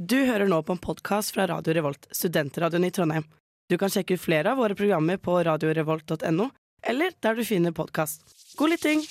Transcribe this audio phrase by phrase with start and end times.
[0.00, 3.24] Du hører nå på en podkast fra Radio Revolt, studentradioen i Trondheim.
[3.68, 6.46] Du kan sjekke ut flere av våre programmer på radiorevolt.no,
[6.88, 8.24] eller der du finner podkast.
[8.56, 9.04] God lytting!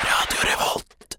[0.00, 1.18] Radio Revolt.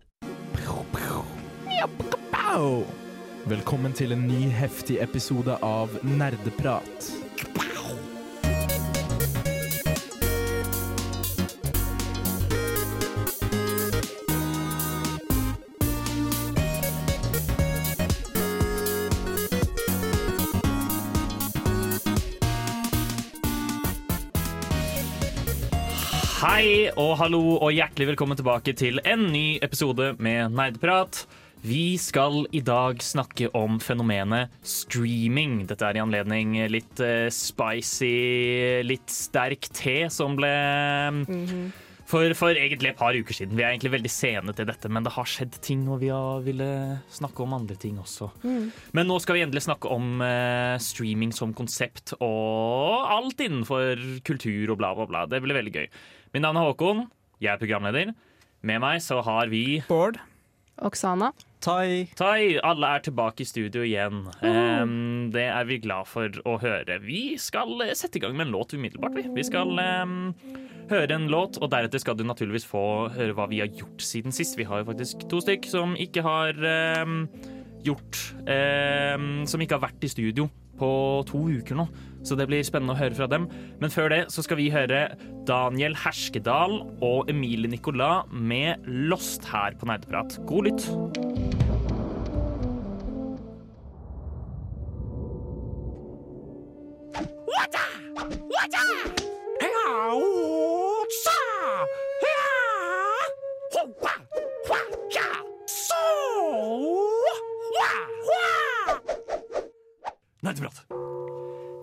[3.45, 7.20] Velkommen til en ny heftig episode av Nerdeprat.
[26.61, 31.23] Hei og hallo og hjertelig velkommen tilbake til en ny episode med Nerdprat.
[31.65, 35.63] Vi skal i dag snakke om fenomenet streaming.
[35.65, 38.13] Dette er i anledning litt uh, spicy,
[38.85, 40.53] litt sterk te som ble
[42.11, 43.57] for, for egentlig et par uker siden.
[43.57, 46.45] Vi er egentlig veldig sene til dette, men det har skjedd ting, og vi har
[46.45, 46.69] ville
[47.09, 48.29] snakke om andre ting også.
[48.93, 54.75] Men nå skal vi endelig snakke om uh, streaming som konsept og alt innenfor kultur
[54.75, 55.25] og bla, bla, bla.
[55.25, 55.87] Det blir veldig gøy.
[56.31, 56.99] Mitt navn er Håkon.
[57.43, 58.11] Jeg er programleder.
[58.63, 60.15] Med meg så har vi Bård.
[60.79, 61.33] Oksana.
[61.59, 62.05] Tai.
[62.15, 62.55] Tai.
[62.63, 64.21] Alle er tilbake i studio igjen.
[64.39, 67.01] Em, det er vi glad for å høre.
[67.03, 69.17] Vi skal eh, sette i gang med en låt umiddelbart.
[69.19, 70.15] Vi, vi skal um,
[70.93, 74.31] høre en låt, og deretter skal du naturligvis få høre hva vi har gjort siden
[74.31, 74.55] sist.
[74.55, 76.55] Vi har jo faktisk to stykk som ikke har
[77.03, 77.25] um,
[77.83, 78.23] gjort
[79.49, 80.45] Som ikke har vært i studio
[80.79, 80.89] på
[81.27, 81.89] to uker nå.
[82.23, 83.47] Så det blir spennende å høre fra dem.
[83.81, 85.07] Men før det så skal vi høre
[85.49, 90.39] Daniel Herskedal og Emilie Nicolas med 'Lost' her på Nerdeprat.
[90.45, 90.85] God lytt.
[110.41, 111.20] Nerdeprat.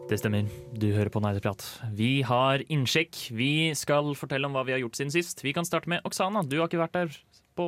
[0.08, 0.46] Det stemmer.
[0.72, 1.60] Du hører på Nerdeprat.
[1.92, 3.16] Vi har innsjekk.
[3.36, 5.42] Vi skal fortelle om hva vi har gjort siden sist.
[5.44, 6.40] Vi kan starte med Oksana.
[6.48, 7.18] Du har ikke vært der
[7.58, 7.66] på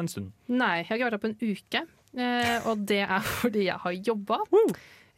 [0.00, 0.30] en stund.
[0.48, 1.82] Nei, jeg har ikke vært der på en uke.
[2.12, 4.40] Eh, og det er fordi jeg har jobba.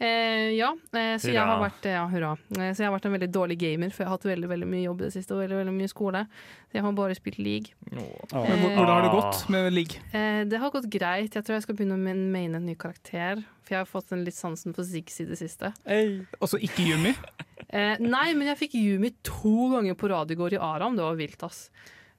[0.05, 2.33] Eh, ja, eh, så jeg har vært ja, hurra.
[2.59, 4.69] Eh, så jeg har vært en veldig dårlig gamer, for jeg har hatt veldig veldig
[4.69, 5.33] mye jobb i det siste.
[5.37, 7.73] Og veldig, veldig mye skole Så jeg har bare spilt league.
[7.91, 9.97] Men hvor- Hvordan har det gått med league?
[10.13, 11.33] Eh, det har gått greit.
[11.35, 13.45] Jeg tror jeg skal begynne å maine en ny karakter.
[13.65, 15.73] For jeg har fått en litt sansen for Ziggs i det siste.
[16.41, 17.15] Også ikke Yumi.
[17.71, 20.97] Eh, nei, men jeg fikk Yumi to ganger på radio i går i Aram.
[20.97, 21.71] Det var vilt, ass.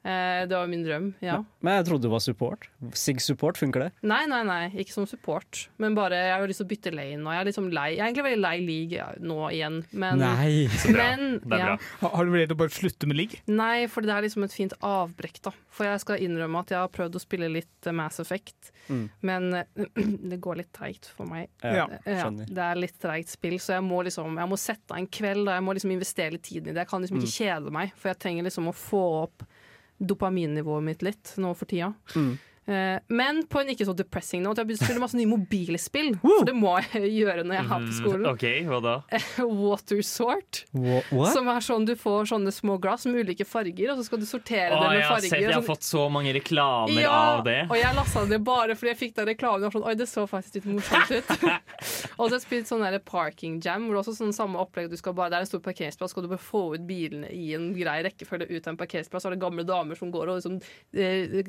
[0.06, 1.40] Eh, det var min drøm, ja.
[1.66, 2.68] Men jeg trodde du var support.
[2.94, 3.88] Sig support, funker det?
[4.06, 5.64] Nei, nei, nei, ikke som support.
[5.82, 7.88] Men bare, jeg har lyst til å bytte lane og Jeg er liksom lei.
[7.96, 9.80] Jeg er egentlig veldig lei league nå igjen.
[9.98, 10.68] Men, Nei!
[10.86, 11.08] bra.
[11.10, 11.72] men Det er ja.
[11.74, 11.90] bra.
[12.04, 13.42] Har har du vurdert å bare slutte med league?
[13.50, 15.56] Nei, for det er liksom et fint avbrekk, da.
[15.74, 19.08] For jeg skal innrømme at jeg har prøvd å spille litt eh, Mass Effect, Mm.
[19.26, 19.48] men
[20.30, 21.48] det går litt treigt for meg.
[21.66, 25.00] Ja, Ja, det er litt treigt spill, så jeg må liksom Jeg må sette av
[25.02, 25.56] en kveld da.
[25.58, 26.84] Jeg må liksom investere litt tid i det.
[26.84, 29.48] Jeg kan liksom ikke kjede meg, for jeg trenger liksom å få opp
[29.98, 31.94] dopaminnivået mitt litt nå for tida.
[32.16, 32.36] Mm.
[32.68, 34.58] Eh, men på en ikke så depressing note.
[34.64, 37.84] Jeg begynte å spille masse nye mobilspill, for det må jeg gjøre når jeg er
[37.86, 38.24] på skolen.
[38.24, 38.96] Mm, OK, hva da?
[39.66, 41.34] Water Sort, Wha- What?
[41.36, 44.26] som er sånn du får sånne små glass med ulike farger, og så skal du
[44.30, 47.14] sortere Å, det med jeg har sett, jeg har Sånn- fått så mange reklamer ja,
[47.38, 47.60] av det.
[47.70, 49.68] og jeg lasta det bare fordi jeg fikk den reklamen.
[49.70, 51.30] Og sånn, Oi, det så faktisk litt morsomt ut.
[52.18, 54.58] og så har jeg spilt sånn der parking jam, hvor det er også sånn samme
[54.66, 54.90] opplegg.
[54.90, 57.52] Du skal bare, det er en stor parkeringsplass, skal du bare få ut bilene i
[57.58, 59.26] en grei rekkefølge ut av en parkeringsplass.
[59.26, 60.58] Så er det gamle damer som går og liksom,
[60.98, 61.40] eh,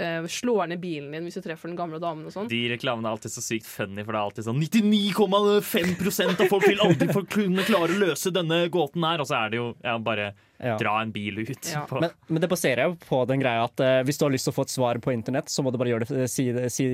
[0.00, 2.48] eh, slår ned bilen din hvis du treffer den gamle damen og sånn.
[2.50, 6.66] De reklamene er alltid så sykt funny, for det er alltid sånn 99,5% av folk
[6.68, 9.68] vil aldri få kunne klare å løse denne gåten her, og så er det jo
[9.82, 10.76] ja, bare Ja.
[10.78, 11.72] dra en bil ut.
[11.72, 11.80] Ja.
[11.90, 11.98] På.
[11.98, 14.52] Men, men det baserer jo på den greia at uh, hvis du har lyst til
[14.52, 16.86] å få et svar på internett, så må du bare gjøre det, si, det, si,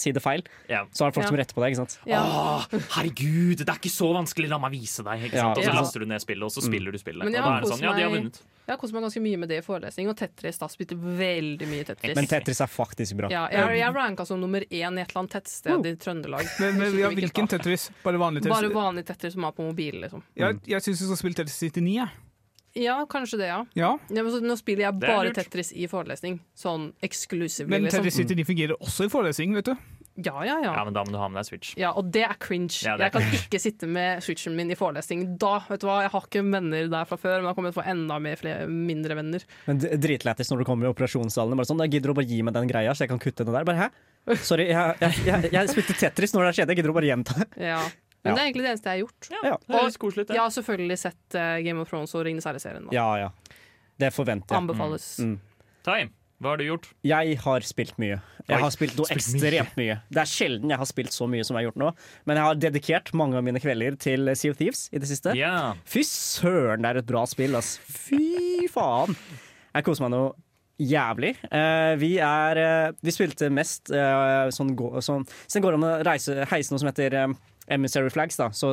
[0.00, 0.40] si det feil.
[0.72, 0.86] ja.
[0.96, 1.28] Så har folk Ja.
[1.28, 1.98] som retter på deg, ikke sant?
[2.08, 2.22] Ja.
[2.24, 2.64] Åh,
[2.96, 5.26] herregud, det er ikke så vanskelig, la meg vise deg.
[5.28, 5.44] Ikke?
[5.50, 5.74] Og så ja.
[5.76, 7.20] laster du ned spillet, og så spiller du spillet.
[7.28, 8.40] Men jeg og da har er det sånn, ja, de har vunnet.
[8.70, 11.66] Jeg har kost meg ganske mye med det i forelesning, og Tetris da spilte veldig
[11.66, 12.14] mye Tetris.
[12.14, 13.30] Men Tetris er faktisk bra.
[13.32, 16.46] ja, jeg, jeg ranka som nummer én i et eller annet tettsted i Trøndelag.
[16.62, 17.50] Men, men, ja, hvilken.
[17.50, 17.88] Tetris?
[18.04, 18.54] Bare vanlig Tetris?
[18.54, 20.22] Bare vanlig Tetris som er på mobilen, liksom.
[20.38, 22.14] Jeg, jeg syns du skal spille Tetris 99, jeg.
[22.78, 23.66] Ja, kanskje det, ja.
[23.74, 23.98] Ja.
[24.08, 25.34] ja men så, nå spiller jeg bare.
[25.34, 26.38] Tetris i forelesning.
[26.54, 27.66] Sånn eksklusivt.
[27.74, 28.04] Men liksom.
[28.06, 29.74] Tetris 99 fungerer også i forelesning, vet du.
[30.26, 30.72] Ja, ja, ja.
[30.76, 31.72] Ja, men da må du ha med deg Switch.
[31.80, 32.74] Ja, og det er cringe.
[32.84, 35.24] Ja, det er jeg kan ikke sitte med switchen min i forelesning.
[35.40, 37.78] Da, vet du hva, Jeg har ikke venner der fra før, men jeg kommer til
[37.78, 39.46] å få enda mer flere, mindre venner.
[39.66, 41.56] Men dritlættis når du kommer i operasjonssalen.
[41.60, 43.46] Bare sånn, da gidder du å bare gi meg den greia, så jeg kan kutte
[43.48, 43.66] den der.
[43.68, 44.36] Bare hæ?
[44.44, 47.38] Sorry, jeg, jeg, jeg, jeg spilte Tetris når det skjedde, jeg gidder å bare gjenta
[47.40, 47.48] det.
[47.70, 47.80] Ja.
[48.20, 48.34] Men Ja.
[48.36, 49.28] det er egentlig det eneste jeg har gjort.
[49.32, 49.54] Ja.
[49.64, 50.32] Det høres koselig ut.
[50.36, 52.90] Jeg har selvfølgelig sett uh, Game of Thrones og Ringenes herre-serien.
[52.92, 53.30] Ja, ja.
[53.96, 54.60] Det forventer jeg.
[54.60, 55.06] Anbefales.
[55.24, 55.38] Mm.
[55.88, 56.12] Time.
[56.40, 56.86] Hva har du gjort?
[57.04, 58.16] Jeg har spilt mye.
[58.46, 59.98] Jeg Oi, har spilt noe spilt ekstremt mye.
[60.08, 61.90] Det er sjelden jeg har spilt så mye som jeg har gjort nå.
[62.24, 65.34] Men jeg har dedikert mange av mine kvelder til Sea of Thieves i det siste.
[65.36, 65.76] Yeah.
[65.84, 67.74] Fy søren, det er et bra spill, ass.
[67.84, 69.12] Fy faen.
[69.76, 70.32] Jeg koser meg noe
[70.80, 71.34] jævlig.
[71.52, 75.88] Uh, vi er uh, Vi spilte mest uh, sånn, gå, sånn Så det går an
[75.90, 77.38] å reise, heise noe som heter eh,
[77.76, 78.48] emissary flags, da.
[78.56, 78.72] Så,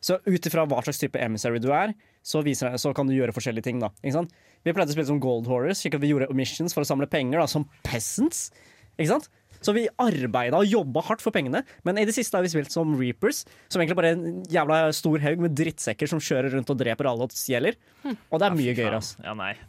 [0.00, 1.92] så ut ifra hva slags type emissary du er,
[2.26, 3.92] så, viser, så kan du gjøre forskjellige ting, da.
[4.00, 4.32] Ikke sant?
[4.66, 7.06] Vi pleide å spille som Gold Horrors, slik at vi gjorde missions for å samle
[7.10, 8.48] penger, da, som peasants.
[8.96, 9.28] Ikke sant?
[9.62, 12.74] Så vi arbeida og jobba hardt for pengene, men i det siste har vi spilt
[12.74, 13.44] som Reapers.
[13.72, 17.08] Som egentlig bare er en jævla stor haug med drittsekker som kjører rundt og dreper
[17.08, 17.78] alle og stjeler.
[18.04, 19.22] Og det er mye gøyere, altså.
[19.24, 19.54] Ja, nei.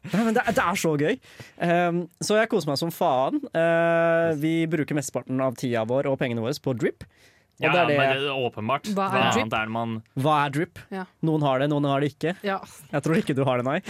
[0.00, 1.18] Nei, men det, det er så gøy.
[1.60, 3.36] Um, så jeg koser meg som faen.
[3.52, 7.04] Uh, vi bruker mesteparten av tida vår og pengene våre på drip.
[7.60, 8.86] Og Ja, det er det, men det er åpenbart.
[8.96, 9.42] Hva er drip?
[9.44, 10.78] annet er man Hva er drip?
[10.90, 11.04] Ja.
[11.28, 12.32] Noen har det, noen har det ikke.
[12.46, 12.56] Ja.
[12.94, 13.80] Jeg tror ikke du har det, nei.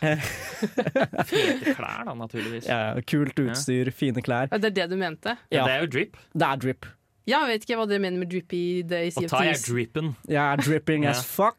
[1.28, 2.68] fine klær, da, naturligvis.
[2.68, 4.48] Ja, kult utstyr, fine klær.
[4.52, 5.36] Ja, Det er det du mente?
[5.50, 6.16] Ja, Ja, det er jo drip.
[6.34, 6.86] det er drip.
[7.28, 9.16] Ja, jeg vet ikke hva dere mener med drippy days.
[9.20, 9.68] Og of ta jeg Thieves.
[9.68, 10.06] drippen.
[10.32, 11.58] Jeg er dripping as fuck.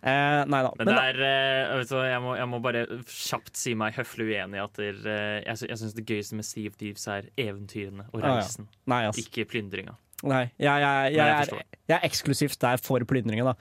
[0.00, 0.70] Eh, nei da.
[0.80, 4.30] Men det er, eh, vet du, jeg, må, jeg må bare kjapt si meg høflig
[4.30, 7.28] uenig i at der, eh, jeg, jeg syns det gøyeste med Sea of Thieves er
[7.36, 8.38] eventyrene og Ah, ja.
[8.40, 9.92] reisen, nei, ikke plyndringa.
[10.28, 13.56] Nei, jeg, jeg, jeg, er, jeg er eksklusivt der for plyndringen, da.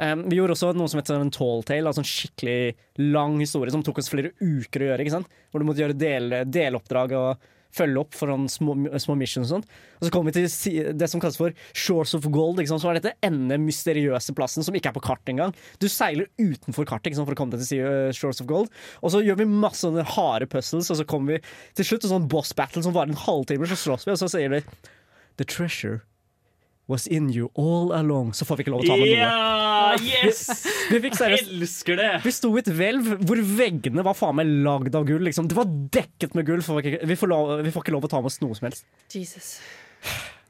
[0.00, 2.74] Um, vi gjorde også noe som heter en tall tale, altså en skikkelig
[3.12, 5.04] lang historie som tok oss flere uker å gjøre.
[5.04, 5.34] ikke sant?
[5.52, 9.60] Hvor du måtte gjøre del, deloppdrag og følge opp for sånne små, små missions og
[9.60, 9.74] sånt.
[10.00, 10.48] Og så kom vi til
[10.98, 12.82] det som kalles for Shores of Gold, ikke sant?
[12.82, 15.52] som er dette ende mysteriøse plassen som ikke er på kart engang.
[15.78, 17.28] Du seiler utenfor kartet ikke sant?
[17.28, 18.72] for å komme til si- uh, Shores of Gold,
[19.04, 21.44] og så gjør vi masse sånne harde puzzles, og så kommer vi
[21.78, 24.32] til slutt til sånn boss battle som varer en halvtime, så slåss vi, og så
[24.32, 24.64] sier de
[25.40, 26.02] The treasure
[26.90, 28.32] was in you all along.
[28.36, 29.18] Så får vi ikke lov å ta med noe.
[29.22, 29.94] Ja!
[30.04, 30.40] Yes!
[30.90, 32.08] Vi fikk seriøst Elsker det!
[32.26, 35.22] vi sto i et hvelv hvor veggene var faen meg lagd av gull.
[35.26, 35.46] Liksom.
[35.50, 36.60] Det var dekket med gull.
[36.66, 38.84] For vi, får lov, vi får ikke lov å ta med oss noe som helst.
[39.14, 39.52] Jesus.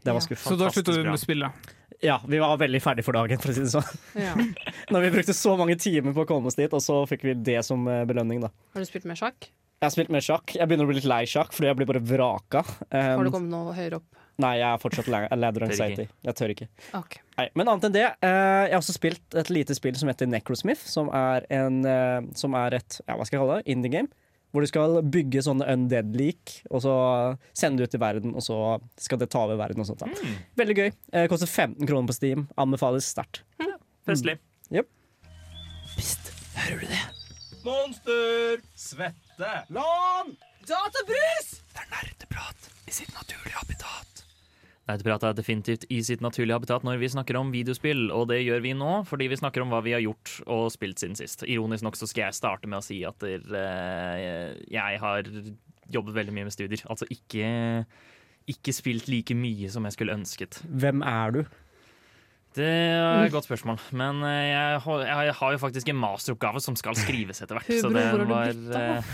[0.00, 0.24] Det var Ja.
[0.24, 0.48] skuffende.
[0.48, 1.70] Så da slutta du med spillet?
[2.00, 3.90] Ja, vi var veldig ferdig for dagen, for å si det sånn.
[4.16, 4.32] Ja.
[4.96, 7.34] Når vi brukte så mange timer på å komme oss dit, og så fikk vi
[7.52, 8.48] det som eh, belønning, da.
[8.72, 9.50] Har du spilt mer sjakk?
[9.80, 10.56] Jeg har spilt mer sjakk.
[10.56, 12.64] Jeg begynner å bli litt lei sjakk, fordi jeg blir bare vraka.
[12.92, 14.08] Har Um, du kommet noe høyere opp?
[14.40, 16.06] Nei, jeg er fortsatt la- ladder anxiety.
[16.26, 16.68] Jeg tør ikke.
[16.98, 17.20] Okay.
[17.38, 20.28] Nei, men annet enn det, eh, jeg har også spilt et lite spill som heter
[20.30, 23.92] Necrosmith, som er, en, eh, som er et ja, hva skal jeg kalle det, indie
[23.94, 24.10] game.
[24.50, 26.92] Hvor du skal bygge sånne undead-lik, og så
[27.54, 28.56] sende det ut i verden, og så
[28.98, 29.84] skal det ta over verden.
[29.84, 30.02] og sånt.
[30.02, 30.08] Da.
[30.10, 30.90] Mm, Veldig gøy.
[31.12, 32.48] Eh, koster 15 kroner på Steam.
[32.58, 33.44] Anbefales sterkt.
[34.06, 34.38] festlig.
[37.62, 38.58] Monster!
[38.74, 39.50] Svette!
[39.68, 40.34] Lån!
[40.66, 42.10] Det er
[44.98, 49.04] definitivt i sitt naturlige habitat når vi snakker om videospill, og det gjør vi nå
[49.08, 51.44] fordi vi snakker om hva vi har gjort og spilt siden sist.
[51.46, 55.22] Ironisk nok så skal jeg starte med å si at der, eh, jeg har
[55.90, 56.82] jobbet veldig mye med studier.
[56.90, 57.84] Altså ikke,
[58.50, 60.62] ikke spilt like mye som jeg skulle ønsket.
[60.68, 61.44] Hvem er du?
[62.50, 66.60] Det er et godt spørsmål, men eh, jeg har, jeg har jo faktisk en masteroppgave
[66.60, 67.70] som skal skrives etter hvert.
[67.78, 69.12] Så det var eh,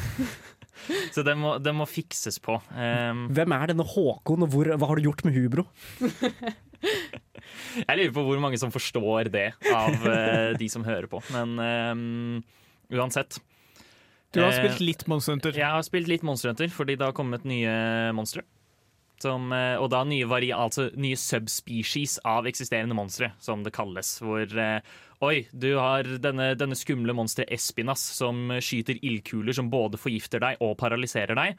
[1.15, 2.59] Så det må, det må fikses på.
[2.75, 5.67] Um, Hvem er denne Håkon, og hvor, hva har du gjort med Hubro?
[7.77, 11.21] Jeg lurer på hvor mange som forstår det av uh, de som hører på.
[11.35, 12.43] Men um,
[12.93, 13.39] uansett.
[14.35, 15.57] Du har Eh, spilt litt Monster Hunter.
[15.57, 18.45] Jeg har spilt litt Monster Hunter fordi det har kommet nye monstre.
[19.23, 24.19] Som, eh, og da nye, vari altså nye subspecies av eksisterende monstre, som det kalles.
[24.21, 29.97] Hvor eh, Oi, du har denne, denne skumle monsteret Espinas som skyter ildkuler som både
[29.97, 31.57] forgifter deg og paralyserer deg.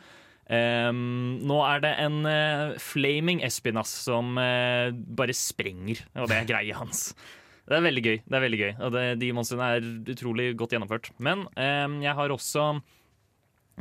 [0.48, 6.48] Um, nå er det en uh, flaming Espinas som uh, bare sprenger, og det er
[6.54, 7.10] greia hans.
[7.68, 8.20] Det er veldig gøy.
[8.24, 11.10] det er veldig gøy Og det, De monstrene er utrolig godt gjennomført.
[11.20, 12.70] Men um, jeg har også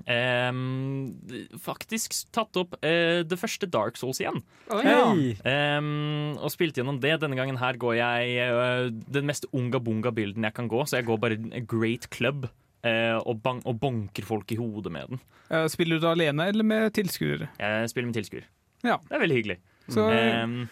[0.04, 1.14] ehm,
[1.62, 4.42] faktisk tatt opp uh, det første Dark Souls igjen.
[4.68, 5.00] Oh, ja.
[5.48, 7.16] Ehm, og spilte gjennom det.
[7.22, 10.84] Denne gangen her går jeg uh, den mest unga-bunga-bilden jeg kan gå.
[10.86, 12.48] Så jeg går bare great club
[12.86, 15.20] Uh, og, bang, og bonker folk i hodet med den.
[15.50, 17.48] Eh, Spiller du det alene eller med tilskuere?
[17.58, 18.44] Jeg spiller med tilskuer.
[18.84, 18.98] Ja.
[19.08, 19.56] Det er veldig hyggelig.
[19.88, 20.68] Så, um,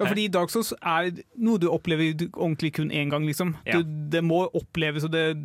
[0.00, 3.54] ja, fordi Dark Souls er noe du opplever ordentlig kun én gang, liksom.
[3.64, 3.78] Ja.
[3.78, 5.38] Du, det må oppleves, og, det,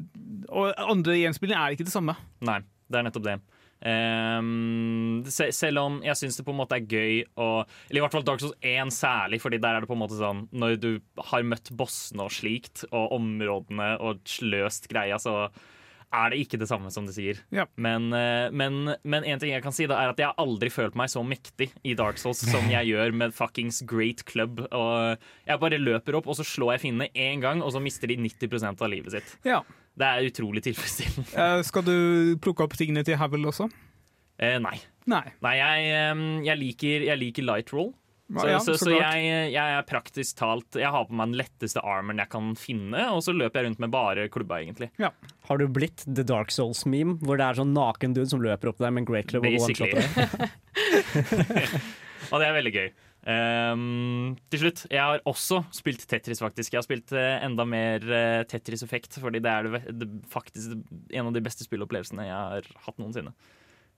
[0.49, 2.17] og andre gjenspillinger er ikke det samme.
[2.47, 3.37] Nei, det er nettopp det.
[3.77, 8.01] Um, se, selv om jeg syns det på en måte er gøy å Eller i
[8.01, 10.79] hvert fall Dark Souls 1 særlig, Fordi der er det på en måte sånn Når
[10.81, 10.87] du
[11.29, 15.51] har møtt bossene og slikt, og områdene og sløst greia, så
[16.07, 17.39] er det ikke det samme som du sier.
[17.53, 17.65] Ja.
[17.75, 20.69] Men, eh, men, men en ting jeg kan si, da er at jeg har aldri
[20.71, 24.61] følt meg så mektig i Dark Souls som jeg gjør med fuckings Great Club.
[24.71, 28.07] Og jeg bare løper opp, og så slår jeg fiendene én gang, og så mister
[28.09, 29.35] de 90% av livet sitt.
[29.47, 29.61] Ja.
[29.97, 31.27] Det er utrolig tilfredsstillende.
[31.43, 31.95] Eh, skal du
[32.41, 33.69] plukke opp tingene til Havel også?
[34.37, 34.75] Eh, nei.
[35.09, 35.23] Nei.
[35.41, 35.87] Nei, jeg,
[36.45, 37.93] jeg, liker, jeg liker light roll.
[38.27, 41.37] Så, Ja, så, så så jeg, jeg er praktisk talt Jeg har på meg den
[41.39, 44.89] letteste armoren jeg kan finne, og så løper jeg rundt med bare klubba, egentlig.
[44.99, 48.81] Har du blitt The Dark Souls-meme, hvor det er sånn naken dude som løper opp
[48.81, 49.55] til deg med en great club og?
[52.27, 52.89] Og det er veldig gøy.
[53.27, 56.73] Ehm, til slutt, jeg har også spilt Tetris, faktisk.
[56.73, 60.77] Jeg har spilt uh, enda mer uh, Tetris Effect, fordi det er det, det, faktisk
[60.77, 63.33] en av de beste spillopplevelsene jeg har hatt noensinne.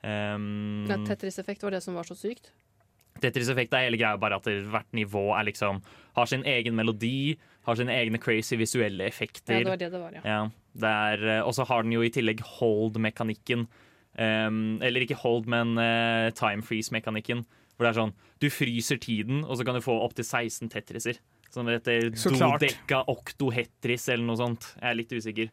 [0.02, 2.54] Um, Ja, Tetris-effekt var det som var så sykt.
[3.20, 5.82] Tetris Effect er hele greia bare at hvert nivå er liksom,
[6.16, 9.60] har sin egen melodi, har sine egne crazy visuelle effekter.
[9.60, 10.24] Ja, det var det det var, ja.
[10.24, 10.42] Ja,
[10.80, 10.96] det
[11.28, 13.68] eh, og så har den jo i tillegg hold-mekanikken.
[14.20, 17.46] Um, eller ikke hold, men uh, time freeze-mekanikken.
[17.80, 18.12] Hvor det er sånn,
[18.44, 21.22] du fryser tiden, og så kan du få opptil 16 tetriser.
[21.50, 22.60] Som heter klart.
[22.62, 24.68] dodeka oktohetris eller noe sånt.
[24.76, 25.48] Jeg er litt usikker.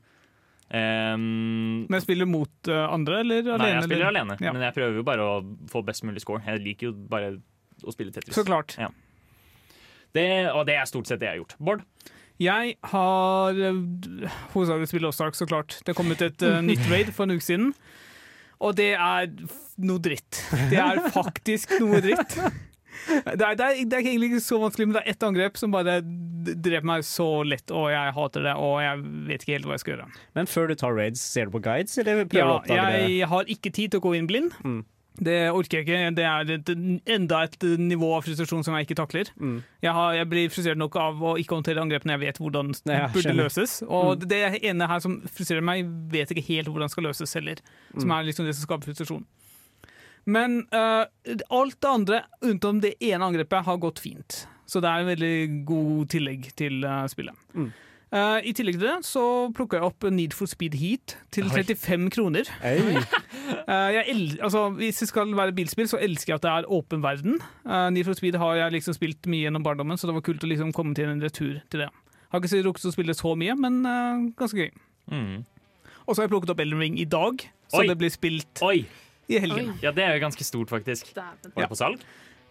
[0.67, 3.63] Um, Men spiller du mot uh, andre, eller alene?
[3.63, 4.25] nei, jeg spiller eller?
[4.27, 4.53] alene, Ja.
[4.53, 5.37] men jeg prøver jo bare å
[5.71, 6.43] få best mulig score.
[6.43, 7.37] Jeg liker jo bare
[7.87, 8.35] å spille Tetris.
[8.35, 8.75] Så klart.
[10.17, 11.55] Det, og det er stort sett det jeg har gjort.
[11.63, 11.87] Bård?
[12.43, 13.79] Jeg har uh,
[14.57, 15.79] hovedsakelig spilt Lost Ark, så klart.
[15.87, 17.71] Det kom ut et uh, nytt raid for en uke siden.
[18.65, 19.27] Og det er
[19.85, 20.39] noe dritt.
[20.71, 22.37] Det er faktisk noe dritt.
[23.07, 25.59] Det er, det, er, det er egentlig ikke så vanskelig, men det er ett angrep
[25.61, 29.69] som bare dreper meg så lett, og jeg hater det, og jeg vet ikke helt
[29.69, 30.07] hva jeg skal gjøre.
[30.39, 32.87] Men før du tar raids, ser du på guides, eller prøver du Ja, å oppdage
[32.97, 33.11] det?
[33.19, 34.57] jeg har ikke tid til å gå inn blind.
[34.65, 34.81] Mm.
[35.19, 36.11] Det orker jeg ikke.
[36.17, 36.71] Det er et,
[37.17, 39.31] enda et nivå av frustrasjon som jeg ikke takler.
[39.41, 39.63] Mm.
[39.83, 43.07] Jeg, har, jeg blir frustrert nok av å ikke håndtere angrepene jeg vet hvordan Ja,
[43.15, 43.79] burde løses.
[43.87, 47.63] Og det ene her som frustrerer meg, vet ikke helt hvordan skal løses heller.
[47.97, 48.19] Som Mm.
[48.19, 49.25] er liksom det som skaper frustrasjon.
[50.27, 51.07] Men uh,
[51.55, 54.47] alt det andre, unntatt det ene angrepet, har gått fint.
[54.67, 57.35] Så det er en veldig god tillegg til uh, spillet.
[57.55, 57.69] Mm.
[58.15, 59.23] Eh, I tillegg til det så
[59.55, 61.65] plukka jeg opp Need for Speed Heat til Oi.
[61.65, 62.53] 35 kroner.
[62.63, 63.03] Øy.
[63.67, 66.69] Eh, jeg el altså, hvis det skal være bilspill, så elsker jeg at det er
[66.71, 67.41] åpen verden.
[67.65, 70.47] Uh, Need for Speed har jeg liksom spilt mye gjennom barndommen, så det var kult
[70.47, 71.89] å liksom komme til en retur til det.
[72.31, 73.81] Har ikke rukket å spille så mye, men
[74.39, 74.71] ganske gøy.
[75.11, 75.43] Mm.
[76.07, 77.89] Og så har jeg plukket opp Elden Ring i dag, så Oi.
[77.91, 78.85] det blir spilt Oi!
[79.27, 79.75] i helgen.
[79.75, 79.79] Oi.
[79.83, 81.11] Ja, det er jo ganske stort, faktisk.
[81.19, 82.03] Var det på salg?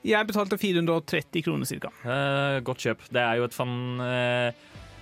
[0.05, 1.91] Jeg betalte 430 kroner ca.
[2.03, 3.07] Eh, godt kjøp.
[3.07, 3.77] Det er jo et fan...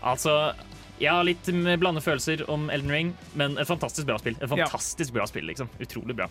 [0.03, 0.53] altså,
[0.99, 1.49] jeg har litt
[1.81, 4.35] blande følelser om Elden Ring, men et fantastisk bra spill.
[4.41, 4.67] Et Ja.
[5.13, 5.69] bra spill, liksom.
[5.79, 6.29] Utrolig bra.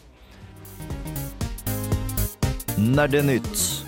[2.78, 3.82] Nerdenytt.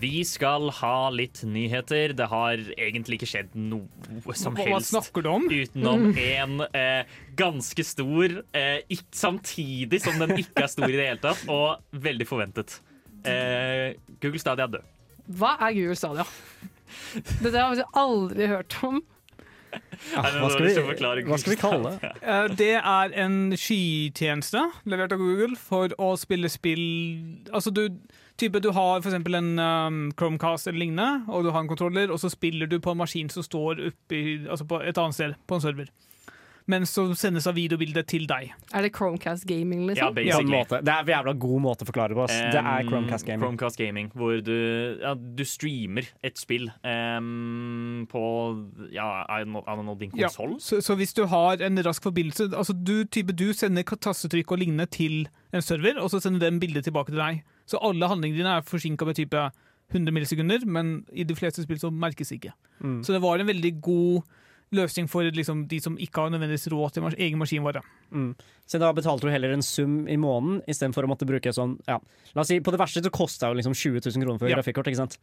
[0.00, 2.12] Vi skal ha litt nyheter.
[2.18, 3.86] Det har egentlig ikke skjedd noe
[4.36, 4.90] som Hva, hva helst.
[4.92, 5.46] snakker du om?
[5.48, 7.04] Utenom en eh,
[7.38, 8.82] ganske stor, eh,
[9.14, 12.80] samtidig som den ikke er stor i det hele tatt, og veldig forventet.
[13.30, 14.88] Eh, Google Stadia er død.
[15.38, 16.26] Hva er Google Stadia?
[17.42, 19.02] Dette har jeg aldri hørt om.
[20.14, 22.10] Ja, hva, skal vi, hva skal vi kalle det?
[22.22, 26.84] Eh, det er en skytjeneste levert av Google for å spille spill
[27.50, 27.82] Altså du,
[28.40, 32.20] type, du har eksempel en um, Chromecast eller lignende, og du har en kontroller, og
[32.22, 35.58] så spiller du på en maskin som står oppi, altså på et annet sted, på
[35.58, 35.92] en server.
[36.66, 38.50] Men så sendes av videobildet til deg.
[38.74, 40.08] Er det Chromecast Gaming, liksom?
[40.08, 40.50] Ja, basically.
[40.50, 40.80] måte.
[40.82, 42.26] Det er en jævla god måte å forklare det på.
[42.26, 43.44] Um, Det er Chromecast Gaming.
[43.44, 44.56] Chromecast Gaming hvor du,
[45.02, 48.22] ja, du streamer et spill um, på
[48.94, 51.78] ja, I don't know, I don't know, din Ja, så, så hvis du har en
[51.86, 56.20] rask forbindelse altså du, type, du sender tastetrykk og lignende til en server, og så
[56.20, 57.44] sender den bildet tilbake til deg.
[57.66, 59.44] Så alle handlingene dine er forsinka med type
[59.94, 62.50] 100 millisekunder, men i de fleste spill så merkes ikke.
[62.80, 63.04] Mm.
[63.06, 64.26] Så det var en veldig god
[64.74, 67.82] løsning for liksom, de som ikke har nødvendigvis råd til mas egen maskinvare.
[68.10, 68.32] Mm.
[68.66, 72.00] Så da betalte du heller en sum i måneden istedenfor å måtte bruke sånn ja.
[72.34, 74.56] La oss si, På det verste så kosta jo liksom 20 000 kroner for Ja.
[74.58, 74.90] grafikkort.
[74.90, 75.18] ikke sant?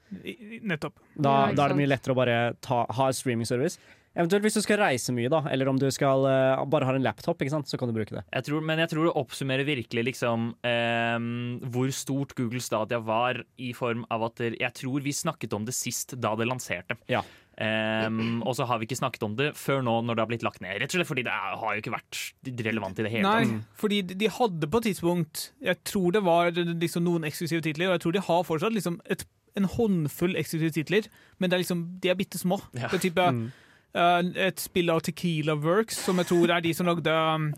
[0.64, 0.96] Nettopp.
[1.16, 3.76] Da, Ja, ikke da er det mye lettere å bare ta, ha streamingservice.
[3.76, 3.80] streaming-service.
[4.14, 7.02] Eventuelt hvis du skal reise mye, da, eller om du skal uh, bare har en
[7.06, 7.70] laptop, ikke sant?
[7.70, 8.22] så kan du bruke det.
[8.30, 11.32] Jeg tror, men jeg tror det oppsummerer virkelig liksom um,
[11.74, 15.74] hvor stort Google Stadia var, i form av at jeg tror vi snakket om det
[15.74, 17.00] sist da det lanserte.
[17.10, 17.24] Ja.
[17.54, 20.46] Um, og så har vi ikke snakket om det før nå når det har blitt
[20.46, 20.80] lagt ned.
[20.82, 22.22] Rett og slett fordi det er, har jo ikke vært
[22.66, 23.68] relevant i det hele Nei, tatt.
[23.78, 27.92] fordi de de hadde på et tidspunkt Jeg tror det var liksom noen eksklusive titler,
[27.92, 29.22] og jeg tror de har fortsatt liksom et,
[29.56, 31.06] en håndfull eksklusive titler,
[31.38, 32.58] men det er liksom, de er bitte små.
[32.74, 32.88] Ja.
[32.90, 33.46] Det er type Mm.
[33.94, 37.52] uh, et spill av Tequila Works, som jeg tror er de som lagde um,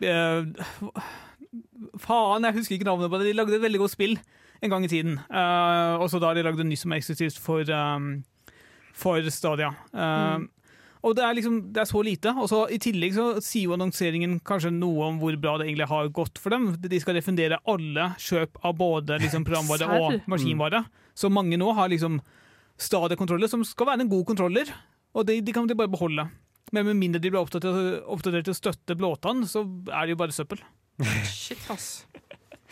[0.00, 0.42] eh,
[2.00, 3.28] Faen, jeg husker ikke navnet på det.
[3.30, 4.16] De lagde et veldig godt spill
[4.62, 5.18] en gang i tiden.
[5.30, 8.24] Uh, og så da har de lagd en ny som er eksklusivt for, um,
[8.98, 9.72] for Stadia.
[9.94, 10.46] Uh,
[11.06, 12.32] Og det er liksom, det er så lite.
[12.42, 15.86] Og så I tillegg så sier jo annonseringen kanskje noe om hvor bra det egentlig
[15.92, 16.72] har gått for dem.
[16.82, 20.82] De skal refundere alle kjøp av både liksom programvare og maskinvare.
[21.18, 22.18] Så mange nå har liksom
[22.78, 24.70] Stadia-kontroller, som skal være en god kontroller.
[25.14, 26.28] Og de, de kan de bare beholde.
[26.74, 30.34] Men med mindre de blir oppdatert til å støtte blåtann, så er det jo bare
[30.36, 30.60] søppel.
[31.30, 32.04] Shit, ass.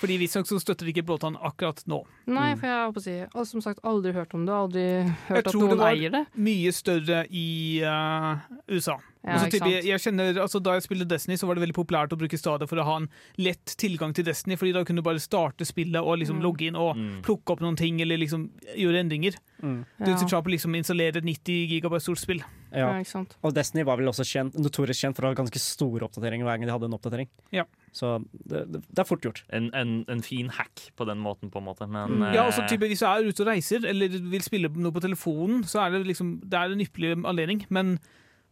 [0.06, 2.04] Fordi visstnok så støtter de ikke blåtann akkurat nå.
[2.30, 2.58] Nei, Mm.
[2.60, 4.54] for jeg har å si Som sagt, aldri hørt om det.
[4.54, 4.84] Aldri
[5.26, 8.98] hørt at noen eier det Jeg tror det var Mye større i uh, USA.
[9.26, 11.74] Ja, Og typ, jeg, jeg kjenner, altså Da jeg spilte Destiny, så var det veldig
[11.74, 13.08] populært å bruke Stadia for å ha en
[13.42, 16.42] lett tilgang til Destiny, fordi da kunne du bare starte spillet og liksom Mm.
[16.46, 17.22] logge inn og Mm.
[17.22, 19.34] plukke opp noen ting, eller liksom gjøre endringer.
[19.62, 19.84] Mm.
[19.98, 20.16] Du Ja.
[20.16, 20.40] ja.
[20.46, 22.42] liksom installere et 90 gigabyte stort spill.
[22.72, 23.00] Ja, Ja.
[23.00, 23.36] ikke sant.
[23.42, 26.58] Og Destiny var vel også kjent, notorisk kjent for å ha ganske store oppdateringer hver
[26.58, 27.28] gang de hadde en oppdatering.
[27.52, 27.64] Ja.
[27.92, 29.42] Så det, det, det er fort gjort.
[29.50, 31.88] En, en, en fin hack på den måten, på en måte.
[31.88, 32.34] Men Mm.
[32.34, 34.92] Ja, og så eh, type, Hvis du er ute og reiser eller vil spille noe
[34.92, 37.64] på telefonen, så er det liksom, det er en ypperlig anledning.
[37.70, 37.98] Men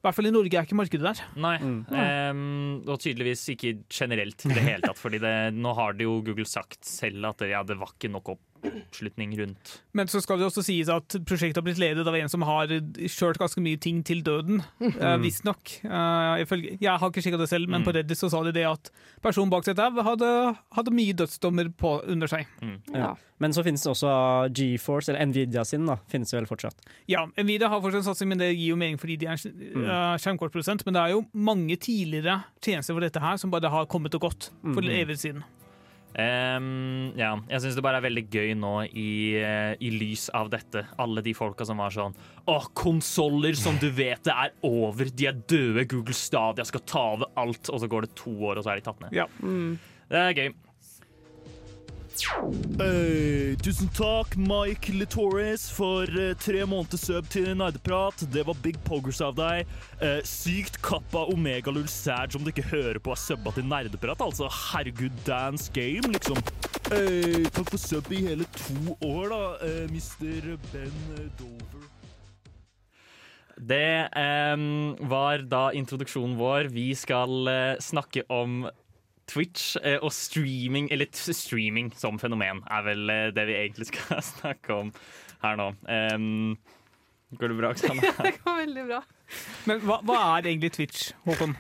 [0.05, 1.21] i hvert fall i Norge er ikke markedet der.
[1.41, 1.55] Nei.
[1.65, 1.79] Mm.
[1.89, 2.41] um,
[2.93, 5.01] og tydeligvis ikke generelt i det hele tatt.
[5.01, 8.13] Fordi det, nå har det jo Google sagt selv at det, ja, det var ikke
[8.13, 8.35] nok
[8.69, 9.75] oppslutning rundt.
[9.93, 12.71] Men så skal det også sies at prosjektet har blitt ledet av en som har
[12.71, 14.63] kjørt ganske mye ting til døden.
[14.81, 15.77] Uh, Visstnok.
[15.85, 17.87] Uh, ifølge- jeg har ikke sjekka det selv, men Mm.
[17.87, 18.91] på Reddit så sa de det at
[19.23, 22.47] personen bak seg der hadde, hadde mye dødsdommer på, under seg.
[22.95, 23.15] Ja.
[23.43, 24.11] Men så finnes det også
[24.55, 26.77] GeForce, eller Nvidia sin, da, finnes det vel fortsatt.
[27.11, 30.85] Ja, Nvidia har fortsatt satsing, men det gir jo mening fordi de er uh, skjermkortprodusent.
[30.87, 34.29] Men det er jo mange tidligere tjenester for dette her som bare har kommet og
[34.29, 34.95] gått for mm.
[35.03, 35.43] evig siden.
[36.15, 40.51] Ehm, ja, jeg syns det bare er veldig gøy nå i, eh, i lys av
[40.53, 40.85] dette.
[41.03, 42.15] Alle de folka som var sånn
[42.47, 47.03] Å, konsoller som du vet det er over, de er døde, Google Stadia skal ta
[47.17, 47.71] over alt.
[47.73, 49.17] Og så går det to år, og så er de tatt ned.
[49.17, 49.27] Ja.
[49.43, 49.79] Mm.
[50.13, 50.55] Det er gøy.
[52.15, 58.23] Hey, tusen takk, Mike Litoris, for eh, tre måneders sub til Nerdeprat.
[58.31, 59.65] Det var big poggers av deg.
[59.99, 64.23] Eh, sykt kappa Omegalull Sad om du ikke hører på, er subba til Nerdeprat.
[64.23, 66.39] Altså, herregud, dance game, liksom.
[66.93, 70.95] Hey, takk for sub i hele to år, da, eh, mister Ben
[71.41, 71.91] Dover.
[73.55, 76.71] Det ehm, var da introduksjonen vår.
[76.75, 78.65] Vi skal eh, snakke om
[79.31, 84.23] Twitch eh, og streaming, eller streaming som fenomen, er vel eh, det vi egentlig skal
[84.25, 84.95] snakke om
[85.45, 85.71] her nå.
[85.89, 86.57] Um,
[87.39, 88.15] går det bra, Oksana?
[88.27, 89.03] Det går veldig bra.
[89.69, 91.57] Men hva, hva er egentlig Twitch, Håkon?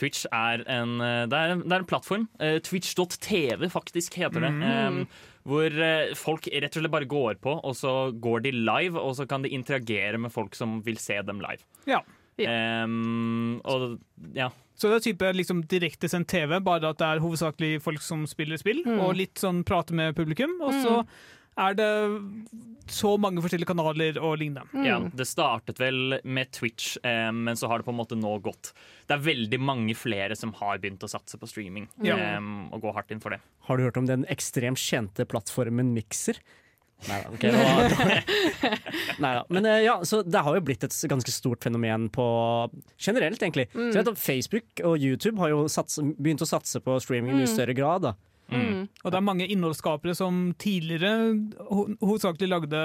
[0.00, 2.30] Twitch er en, eh, det er det er en plattform.
[2.38, 4.54] Twitch.tv, faktisk, heter det.
[4.64, 5.04] Ehm,
[5.48, 9.16] hvor eh, folk rett og slett bare går på, og så går de live, og
[9.18, 11.66] så kan de interagere med folk som vil se dem live.
[11.90, 12.02] Ja.
[12.42, 13.98] Um, og
[14.34, 14.50] ja.
[14.74, 18.56] Så det er type liksom direktesendt TV, bare at det er hovedsakelig folk som spiller
[18.58, 18.98] spill, Mm.
[19.00, 20.60] og litt sånn prate med publikum.
[20.62, 21.06] Og så
[21.58, 21.88] er det
[22.88, 24.64] så mange forskjellige kanaler og lignende.
[24.72, 24.84] Mm.
[24.86, 28.32] Ja, det startet vel med Twitch, eh, men så har det på en måte nå
[28.42, 28.72] gått.
[29.06, 32.40] Det er veldig mange flere som har begynt å satse på streaming eh,
[32.72, 33.40] og gå hardt inn for det.
[33.68, 36.40] Har du hørt om den ekstremt kjente plattformen Mixer?
[37.08, 37.52] Neida, ok, det
[39.18, 42.26] var- Men eh, ja, så det har jo blitt et ganske stort fenomen på
[42.98, 43.68] generelt, egentlig.
[43.72, 47.34] Så jeg vet at Facebook og YouTube har jo sats, begynt å satse på streaming
[47.34, 48.02] i mye større grad.
[48.10, 48.14] da.
[48.52, 48.82] Mm.
[49.04, 51.12] Og det er mange innholdsskapere som tidligere
[51.70, 52.80] ho hovedsakelig lagde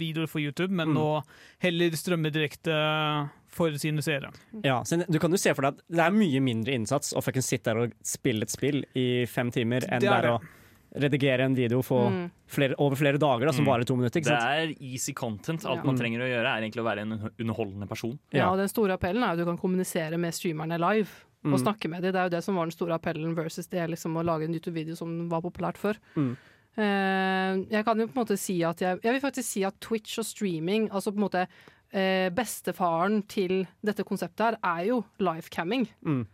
[0.00, 0.94] videoer for YouTube, men Mm.
[0.98, 1.22] nå
[1.62, 2.74] heller strømmer direkte
[3.52, 4.32] for sine seere.
[4.64, 7.22] Ja, så du kan jo se for deg at det er mye mindre innsats å
[7.22, 10.40] sitte der og spille et spill i fem timer enn Det det er er å
[10.94, 12.30] redigere en video Mm.
[12.46, 13.68] flere, over flere dager da, som Mm.
[13.72, 14.20] varer to minutter.
[14.20, 14.42] Det Ikke sant?
[14.80, 15.64] er easy content.
[15.64, 15.82] Alt Ja.
[15.84, 18.18] man trenger å gjøre, er egentlig å være en underholdende person.
[18.32, 21.08] Ja, og den store appellen er at du kan kommunisere med streamerne live.
[21.44, 21.62] Og Mm.
[21.66, 22.12] snakke med dem.
[22.12, 24.54] Det er jo det som var den store appellen versus det liksom å lage en
[24.54, 25.96] YouTube-video som var populært før.
[26.16, 26.36] Mm.
[26.78, 29.78] Eh, jeg kan jo på en måte si at jeg, jeg vil faktisk si at
[29.80, 31.46] Twitch og streaming, altså på en måte
[31.92, 35.86] eh, bestefaren til dette konseptet her, er jo livecamming.
[36.06, 36.26] Mm.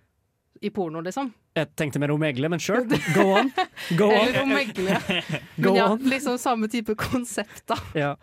[0.63, 1.33] I porno, liksom.
[1.59, 2.85] Jeg tenkte mer Omegle, men sure,
[3.17, 3.51] go on.
[3.99, 4.17] Go on.
[4.23, 4.97] Eller omegle.
[5.59, 6.03] Go Men ja, on.
[6.13, 7.79] liksom samme type konsept, da.
[7.99, 8.15] Ja.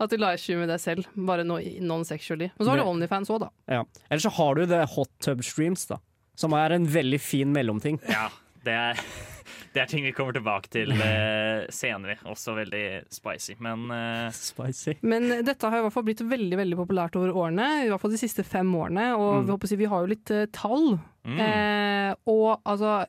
[0.00, 2.50] At du livestreamer deg selv, bare non-sexually.
[2.56, 3.50] Men så har du Onlyfans òg, da.
[3.78, 3.84] Ja.
[4.10, 5.96] Eller så har du det hot tub streams, da.
[6.36, 7.96] Som er en veldig fin mellomting.
[8.12, 8.26] Ja,
[8.66, 9.00] det er,
[9.76, 12.16] det er ting vi kommer tilbake til eh, senere.
[12.32, 13.58] Også veldig spicy.
[13.60, 14.96] Men eh, Spicy.
[15.04, 18.14] Men dette har i hvert fall blitt veldig veldig populært over årene, i hvert fall
[18.16, 19.10] de siste fem årene.
[19.18, 19.44] Og Mm.
[19.44, 20.96] vi, håper vi har jo litt eh, tall.
[21.26, 23.02] mm, Eh, og altså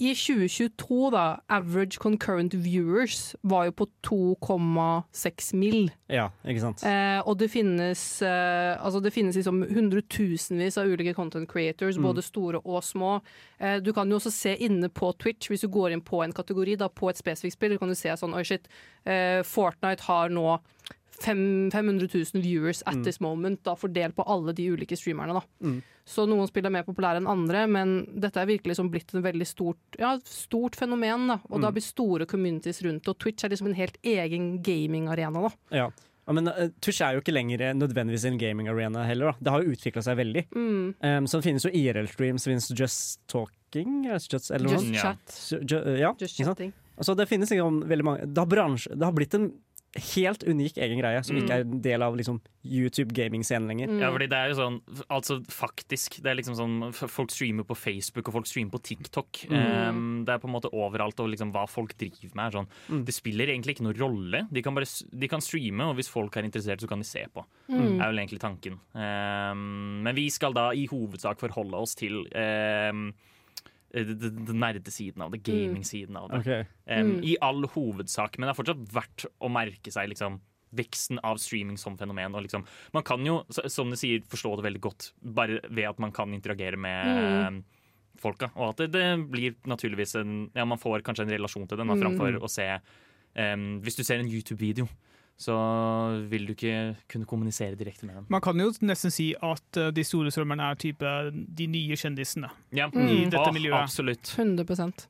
[0.00, 5.90] I 2022, da, average concurrent viewers var jo på 2,6 mill.
[6.08, 6.84] Ja, ikke sant.
[6.88, 12.02] Eh, og det finnes, eh, altså det finnes liksom hundretusenvis av ulike content creators, Mm.
[12.08, 13.20] både store og små.
[13.60, 16.32] Eh, du kan jo også se inne på Twitch, hvis du går inn på en
[16.32, 18.68] kategori, da, på et spesifikt spill, kan du se sånn Oi, shit,
[19.04, 20.60] eh, Fortnite har nå
[21.22, 23.04] 500 000 viewers at Mm.
[23.04, 25.34] this moment, da, fordelt på alle de ulike streamerne.
[25.34, 25.42] Da.
[25.66, 25.82] Mm.
[26.06, 29.22] Så noen spill er mer populære enn andre, men dette er virkelig liksom blitt et
[29.22, 31.28] veldig stort, ja, stort fenomen.
[31.28, 31.40] Da.
[31.50, 31.74] Og det har Mm.
[31.74, 35.52] blitt store communities rundt, og Twitch er liksom en helt egen gamingarena.
[35.70, 35.90] Ja.
[36.26, 39.32] Ja, men uh, Twitch er jo ikke lenger eh, nødvendigvis en gaming arena heller.
[39.32, 39.36] Da.
[39.42, 40.44] Det har jo utvikla seg veldig.
[40.54, 40.94] Mm.
[41.02, 44.94] Um, så det finnes jo IRL-streams, finnes Just Talking Just, eller Just noe.
[44.94, 45.60] Chat.
[45.66, 46.72] Ju, ja, Just chatting.
[47.00, 49.52] Altså, det finnes liksom veldig mange det har, bransje, det har blitt en
[49.98, 51.42] helt unik egen greie, som Mm.
[51.42, 53.88] ikke er en del av liksom, YouTube gaming-scenen lenger.
[53.88, 53.98] Mm.
[54.00, 54.76] Ja, fordi det er jo sånn,
[55.10, 59.46] altså faktisk Det er liksom sånn, Folk streamer på Facebook og folk streamer på TikTok.
[59.50, 62.52] Um, det er på en måte overalt, og liksom hva folk driver med.
[62.52, 62.68] Sånn.
[62.88, 63.04] Mm.
[63.04, 64.46] Det spiller egentlig ikke noen rolle.
[64.52, 67.24] De kan, bare, de kan streame, og hvis folk er interessert, så kan de se
[67.34, 67.44] på.
[67.68, 68.00] Mm.
[68.00, 68.78] er vel egentlig tanken.
[68.94, 73.12] Um, men vi skal da i hovedsak forholde oss til um,
[73.92, 76.38] det, det, det nerdesiden av det, gaming-siden av det.
[76.44, 76.60] Okay.
[76.86, 77.24] Um, Mm.
[77.24, 80.40] I all hovedsak, men det er fortsatt verdt å merke seg liksom,
[80.72, 82.34] veksten av streaming som fenomen.
[82.38, 82.62] Og liksom,
[82.94, 86.32] man kan jo, som du sier, forstå det veldig godt bare ved at man kan
[86.36, 87.46] interagere med Mm.
[87.46, 87.64] um,
[88.20, 88.50] folka.
[88.54, 91.88] Og at det, det blir naturligvis en Ja, man får kanskje en relasjon til den,
[91.88, 92.38] da, Mm.
[92.42, 92.68] å se
[93.36, 94.86] um, Hvis du ser en YouTube-video,
[95.40, 95.54] så
[96.28, 98.26] vil du ikke kunne kommunisere direkte med dem.
[98.28, 102.50] Man kan jo nesten si at eh, de store strømmerne er type de nye kjendisene.
[102.76, 102.90] Ja.
[102.92, 103.80] I dette Åh, miljøet.
[103.80, 104.34] Absolutt.
[104.36, 105.08] 100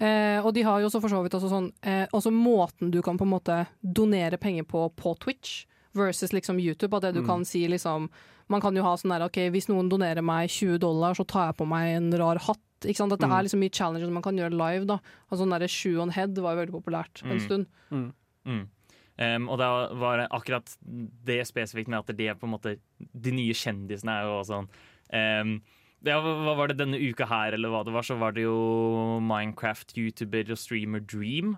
[0.00, 3.00] eh, Og de har jo også for så vidt også sånn eh, Også måten du
[3.02, 6.94] kan på en måte donere penger på på Twitch versus liksom YouTube.
[6.96, 7.26] At det du Mm.
[7.26, 8.08] kan si liksom
[8.48, 11.48] Man kan jo ha sånn der OK, hvis noen donerer meg 20 dollar, så tar
[11.50, 12.58] jeg på meg en rar hatt.
[12.86, 13.12] Ikke sant?
[13.12, 13.36] At det Mm.
[13.38, 14.86] er liksom mye challenges man kan gjøre live.
[14.86, 14.98] da
[15.30, 17.44] Altså sånn derre Shoe on head var jo veldig populært en Mm.
[17.44, 17.66] stund.
[18.46, 18.68] Mm.
[19.18, 20.76] Um, og da var det akkurat
[21.26, 24.68] det spesifikt med at det på en måte De nye kjendisene er jo sånn
[25.10, 25.56] um,
[26.06, 29.18] ja, hva var det denne uka her, eller hva det var, så var det jo
[29.26, 31.56] Minecraft-youtuber og streamer Dream.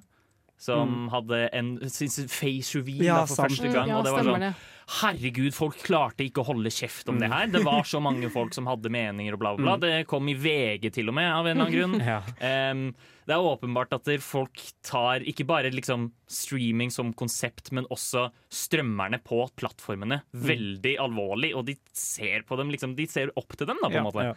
[0.61, 3.55] Som hadde en sin sin face reveal Ja, for sant.
[3.55, 3.89] første gang.
[3.89, 4.55] ja, og det var sånn det.
[4.91, 7.47] Herregud, folk klarte ikke å holde kjeft om det her.
[7.47, 9.77] Det var så mange folk som hadde meninger og bla, bla, bla.
[9.79, 12.01] Det kom i VG til og med, av en eller annen grunn.
[12.11, 12.73] Ja.
[12.75, 12.83] um,
[13.31, 19.21] det er åpenbart at folk tar ikke bare liksom streaming som konsept, men også strømmerne
[19.23, 21.53] på plattformene veldig alvorlig.
[21.55, 24.09] Og de ser på dem liksom, de ser opp til dem, da, på en Ja,
[24.11, 24.33] måte.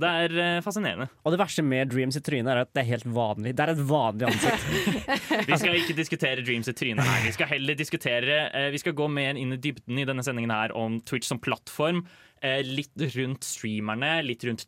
[0.00, 1.08] Det er eh, fascinerende.
[1.24, 3.54] Og det verste med Dreams i trynet er at det er helt vanlig.
[3.56, 4.68] Det er et vanlig ansikt.
[5.48, 7.24] Vi skal ikke diskutere Dreams i trynet her.
[7.26, 10.54] Vi skal heller diskutere eh, Vi skal gå mer inn i dybden i denne sendingen
[10.54, 12.04] her om Twitch som plattform.
[12.44, 14.66] Eh, litt rundt streamerne, litt rundt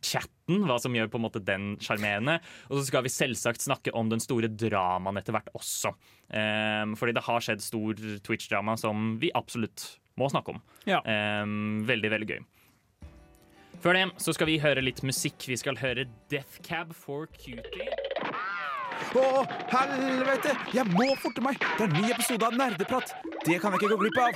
[0.00, 2.38] chatten, hva som gjør på en måte den sjarmerende.
[2.70, 5.92] Og så skal vi selvsagt snakke om den store dramaen etter hvert også.
[6.32, 9.84] Eh, fordi det har skjedd stor Twitch-drama som vi absolutt
[10.20, 10.62] må snakke om.
[10.88, 11.02] Ja.
[11.04, 11.44] Eh,
[11.90, 12.44] veldig, veldig gøy.
[13.84, 15.44] Før det så skal vi høre litt musikk.
[15.44, 17.92] Vi skal høre Death Cab for Cutie.
[19.12, 20.54] Å, helvete!
[20.72, 21.60] Jeg må forte meg!
[21.60, 23.12] Det er en ny episode av Nerdeprat.
[23.44, 24.32] Det kan jeg ikke gå glipp av.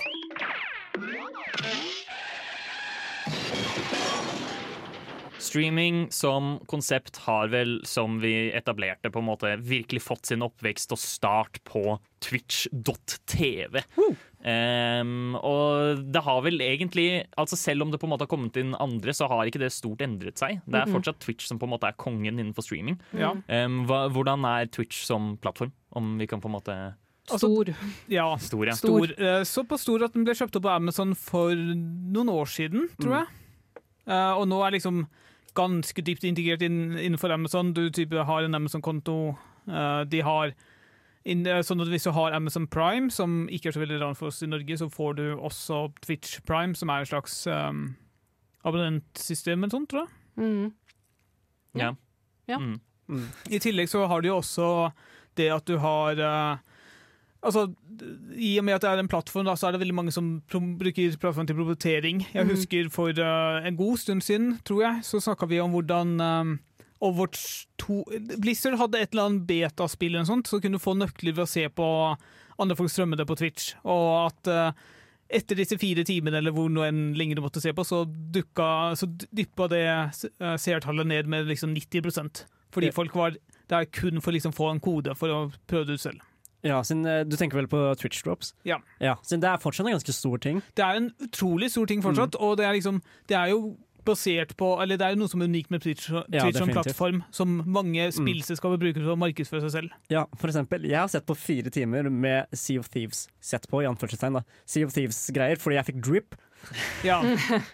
[5.41, 10.93] Streaming som konsept har vel, som vi etablerte, på en måte virkelig fått sin oppvekst
[10.93, 13.81] og start på twitch.tv.
[14.49, 18.57] Um, og det har vel egentlig altså Selv om det på en måte har kommet
[18.57, 20.63] inn andre, så har ikke det stort endret seg.
[20.65, 22.97] Det er fortsatt Twitch som på en måte er kongen innenfor streaming.
[23.13, 23.35] Ja.
[23.51, 25.75] Um, hva, hvordan er Twitch som plattform?
[25.99, 26.79] Om vi kan på en måte
[27.29, 27.75] Stor.
[28.09, 28.39] ja.
[28.41, 28.77] Stor, ja.
[28.79, 29.13] Stor.
[29.21, 33.19] Eh, Såpass stor at den ble kjøpt opp av Amazon for noen år siden, tror
[33.19, 33.83] jeg.
[34.09, 35.03] Eh, og nå er liksom
[35.59, 37.75] ganske dypt integrert inn, innenfor Amazon.
[37.77, 39.37] Du type har en Amazon-konto.
[39.69, 40.55] Uh, de har
[41.29, 44.43] sånn at Hvis du har Amazon Prime, som ikke er så veldig rart for oss
[44.43, 47.97] i Norge, så får du også Twitch Prime, som er et slags um,
[48.65, 50.13] abonnentsystem eller sånt, tror jeg.
[50.39, 50.73] Mm.
[51.79, 51.93] ja.
[52.49, 52.59] Ja.
[52.59, 52.79] Mm.
[53.51, 54.67] I tillegg så har du jo også
[55.37, 56.59] det at du har uh,
[57.39, 57.69] Altså,
[58.35, 60.41] I og med at det er en plattform, da, så er det veldig mange som
[60.51, 62.25] bruker plattformen til promotering.
[62.35, 62.51] Jeg Mhm.
[62.51, 66.59] husker for uh, en god stund siden, tror jeg, så snakka vi om hvordan um,
[67.05, 68.03] Overwatch 2
[68.43, 71.45] Blizzard hadde et eller annet betaspill eller noe sånt, så kunne du få nøkler ved
[71.45, 71.89] å se på
[72.59, 73.73] andre folk strømme det på Twitch.
[73.87, 74.87] Og at uh,
[75.29, 78.97] etter disse fire timene, eller hvor noe enn lenge du måtte se på, så, dukka,
[78.99, 84.33] så dyppa det uh, seertallet ned med liksom 90% Fordi folk var der kun for
[84.33, 86.27] å liksom få en kode for å prøve det ut selv.
[86.67, 88.55] Ja, siden, eh, Du tenker vel på Twitch drops?
[88.65, 88.81] Ja.
[89.01, 89.15] ja.
[89.23, 90.63] sin, det er fortsatt en ganske stor ting.
[90.75, 93.77] Det er en utrolig stor ting fortsatt, og det er liksom Det er jo
[94.09, 96.73] basert på Eller det er jo noe som er unikt med Twitch, Twitch Ja, som
[96.73, 99.91] plattform, som mange spillselskaper bruker for å markedsføre seg selv.
[100.11, 103.27] Ja, for eksempel, Jeg har sett på fire timer med Sea of Thieves.
[103.41, 104.45] Sett på, i anførselstegn da.
[104.67, 106.35] Sea of Thieves-greier, fordi jeg fikk drip.
[107.07, 107.21] Ja,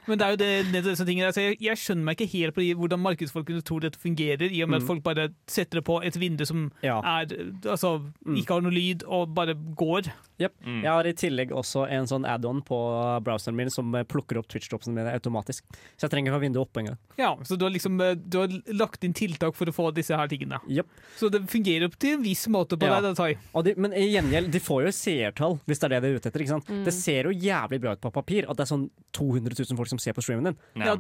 [0.07, 1.31] men det er jo det, det er disse tingene.
[1.31, 4.69] Altså, jeg, jeg skjønner meg ikke helt på hvordan markedsfolkene tror dette fungerer, i og
[4.69, 4.89] med at Mm.
[4.91, 6.99] folk bare setter det på et vindu som Ja.
[7.01, 7.33] er,
[7.65, 7.95] altså,
[8.27, 8.37] Mm.
[8.43, 10.13] ikke har noe lyd, og bare går.
[10.39, 10.81] Mm.
[10.83, 12.79] Jeg har i tillegg også en sånn add-on på
[13.25, 15.65] browseren min som eh, plukker opp Twitch-dropsene mine automatisk.
[15.97, 16.99] Så jeg trenger ikke ha vinduet oppe engang.
[17.21, 20.17] Ja, så du har liksom eh, du har lagt inn tiltak for å få disse
[20.19, 20.59] her tingene.
[20.67, 20.87] Yep.
[21.21, 23.01] Så det fungerer opp til en viss måte på Ja.
[23.05, 23.31] deg, Tai.
[23.55, 26.19] Og de, men i gjengjeld, de får jo seertall, hvis det er det de er
[26.19, 26.41] ute etter.
[26.47, 26.69] ikke sant?
[26.73, 26.83] Mm.
[26.89, 29.89] Det ser jo jævlig bra ut på papir at det er sånn 200 000 folk
[29.95, 30.59] som ser på streamen din.
[30.83, 30.95] Ja.
[30.95, 30.97] Ja,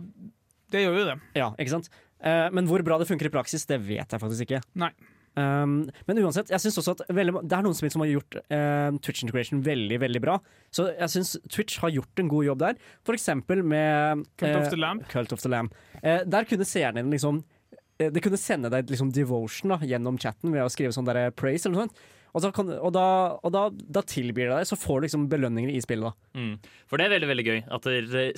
[0.70, 1.18] det gjør jo det.
[1.38, 1.90] Ja, ikke sant?
[2.24, 4.62] Eh, men hvor bra det funker i praksis, det vet jeg faktisk ikke.
[4.80, 4.92] Nei.
[5.34, 8.94] Um, men uansett, jeg synes også at veldig, det er noen som har gjort uh,
[9.02, 10.36] Twitch integration veldig veldig bra.
[10.74, 12.78] Så jeg syns Twitch har gjort en god jobb der.
[13.06, 15.04] For eksempel med Cult of eh, the Lamb.
[15.10, 15.74] Cult of the Lamb.
[15.98, 20.20] Uh, der kunne seerne dine liksom uh, Det kunne sende deg liksom devotion da, gjennom
[20.22, 22.04] chatten ved å skrive sånn der praise eller noe sånt.
[22.34, 23.06] Og, da, kan, og, da,
[23.46, 26.10] og da, da tilbyr det deg, så får du liksom belønninger i spillet.
[26.10, 26.40] da.
[26.40, 26.56] Mm.
[26.90, 27.86] For det er veldig veldig gøy at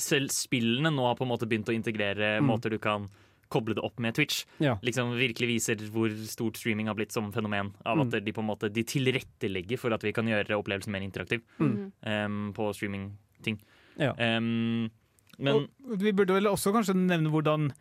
[0.04, 2.50] selv spillene nå har på en måte begynt å integrere Mm.
[2.50, 3.09] måter du kan
[3.50, 4.44] koble det opp med Twitch.
[4.59, 4.76] Ja.
[4.82, 7.72] Liksom Virkelig viser hvor stort streaming har blitt som fenomen.
[7.85, 8.24] Av at Mm.
[8.24, 11.92] de på en måte De tilrettelegger for at vi kan gjøre opplevelsen mer interaktiv Mm.
[12.06, 13.59] um, på streamingting.
[13.98, 14.12] Ja.
[14.12, 14.90] Um,
[15.38, 17.72] men Og vi burde vel også kanskje nevne hvordan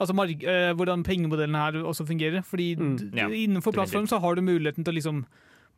[0.00, 2.42] Altså mark eh, hvordan pengemodellen her også fungerer.
[2.42, 3.14] Fordi Mm.
[3.14, 5.24] Ja, innenfor plattformen så har du muligheten til å liksom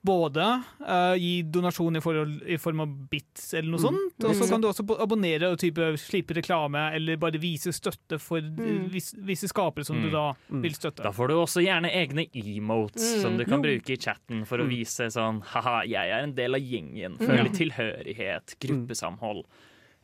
[0.04, 0.44] både
[0.84, 3.86] uh, gi donasjon i, forhold, i form av bits eller noe Mm.
[3.88, 4.50] sånt, og så Mm.
[4.50, 8.90] kan du også abonnere og type slippe reklame eller bare vise støtte for Mm.
[8.92, 10.12] vis, visse skapere som du Mm.
[10.12, 10.62] da Mm.
[10.62, 11.02] vil støtte.
[11.02, 13.20] da får du også gjerne egne emotes Mm.
[13.22, 13.70] som du kan Jo.
[13.70, 17.16] bruke i chatten for å vise sånn Haha, jeg er en del av gjengen.
[17.18, 17.26] Mm.
[17.26, 19.44] Føler tilhørighet, gruppesamhold.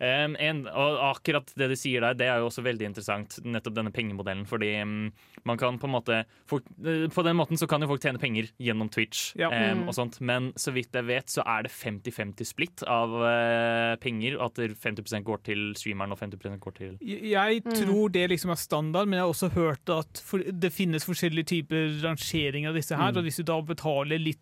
[0.01, 3.75] Um, en, og akkurat det du sier der, det er jo også veldig interessant, nettopp
[3.77, 4.47] denne pengemodellen.
[4.49, 5.13] Fordi um,
[5.45, 8.19] man kan på en måte folk, eh, På den måten så kan jo folk tjene
[8.19, 9.49] penger gjennom Twitch Ja.
[9.53, 9.89] um, Mm.
[9.89, 14.41] og sånt, men så vidt jeg vet, så er det 50-50 splitt av uh, penger.
[14.41, 17.73] At 50% går til streameren og 50% går til Jeg Mm.
[17.77, 21.45] tror det liksom er standard, men jeg har også hørt at for, det finnes forskjellige
[21.47, 23.19] typer rangering av disse her, Mm.
[23.19, 24.39] og hvis du da betaler litt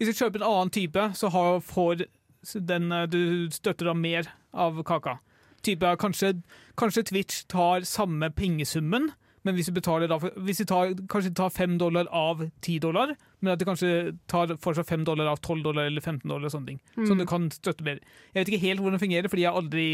[0.00, 2.06] Hvis du kjøper en annen type, så har, får
[2.42, 5.18] den eh, du støtter da mer av kaka.
[5.62, 6.32] Type, kanskje,
[6.76, 9.12] kanskje Twitch tar samme pengesummen,
[9.44, 12.78] men hvis du betaler da, for- hvis de tar, kanskje tar fem dollar av ti
[12.82, 13.92] dollar, men at de kanskje
[14.30, 16.80] tar fortsatt fem dollar av tolv dollar eller 15 dollar, sånne ting.
[17.06, 17.98] Som du kan støtte mer.
[18.34, 19.86] Jeg vet ikke helt hvordan det fungerer, fordi jeg har aldri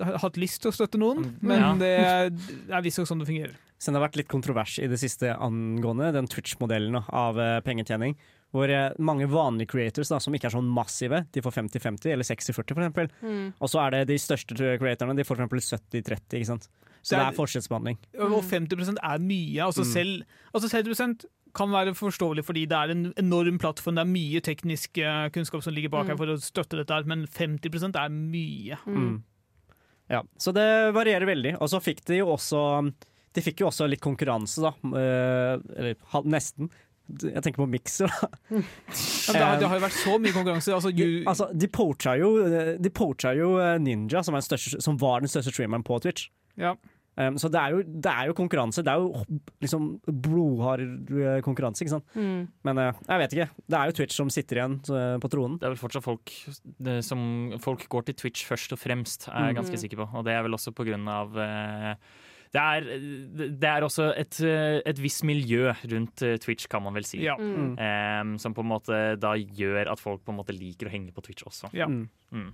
[0.00, 1.74] har hatt lyst til å støtte noen, men Ja.
[1.78, 3.56] det er, visstnok sånn det fungerer.
[3.78, 8.16] Så det har vært litt kontrovers i det siste angående den Twitch-modellen av eh, pengetjening.
[8.52, 12.24] Hvor eh, mange vanlige creators da, som ikke er sånn massive, de får 50-50 eller
[12.26, 13.10] 60-40 for eksempel.
[13.22, 13.52] Mm.
[13.60, 16.68] Og så er det de største creatorene, de får eksempel 70-30, ikke sant.
[17.02, 17.98] Så Det det er- er forskjellsbehandling.
[18.20, 19.60] Og 50 er mye.
[19.64, 19.92] Altså Mm.
[19.92, 24.40] selv altså 70 kan være forståelig fordi det er en enorm plattform, det er mye
[24.40, 26.18] teknisk eh, kunnskap som ligger bak her Mm.
[26.18, 28.76] for å støtte dette, her, men 50 er mye.
[28.86, 29.22] Mm.
[30.10, 31.56] Ja, så det varierer veldig.
[31.60, 32.92] Og så fikk de jo også
[33.32, 34.70] De fikk jo også litt konkurranse, da.
[34.98, 36.68] eh, Eller nesten.
[37.22, 38.28] Jeg tenker på Mixer, da.
[38.50, 40.72] Ja, det, har, det har jo vært så mye konkurranse.
[40.76, 42.30] Altså, De, you, altså, de poacha jo,
[42.78, 46.30] de poacha jo eh, Ninja, som, den største, som var den største streameren på Twitch.
[46.60, 46.76] ja.
[47.20, 48.80] Um, så det er, jo, det er jo konkurranse.
[48.86, 49.24] Det er jo
[49.60, 49.88] liksom
[50.24, 52.06] blodhard eh, konkurranse, ikke sant.
[52.16, 52.46] Mm.
[52.64, 53.46] Men uh, jeg vet ikke.
[53.74, 55.58] Det er jo Twitch som sitter igjen uh, på tronen.
[55.60, 56.32] Det er vel fortsatt folk
[56.86, 57.20] det, som
[57.60, 59.82] Folk går til Twitch først og fremst, er jeg ganske Mm.
[59.82, 60.06] sikker på.
[60.16, 61.92] Og det er vel også på grunn av eh,
[62.50, 62.86] det er,
[63.62, 67.22] det er også et, et visst miljø rundt eh, Twitch, kan man vel si.
[67.22, 67.36] ja.
[67.38, 67.76] Mm.
[67.78, 71.14] Um, som på en måte da gjør at folk på en måte liker å henge
[71.14, 71.70] på Twitch også.
[71.76, 71.86] Ja.
[71.86, 72.08] Mm.
[72.34, 72.50] Mm.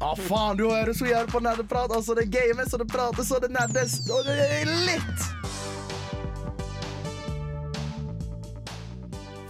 [0.00, 1.92] Ah, faen, du hører så jævlig på nerdeprat.
[1.92, 5.55] Altså, det games, og det prates, og det nerdes, og det er litt.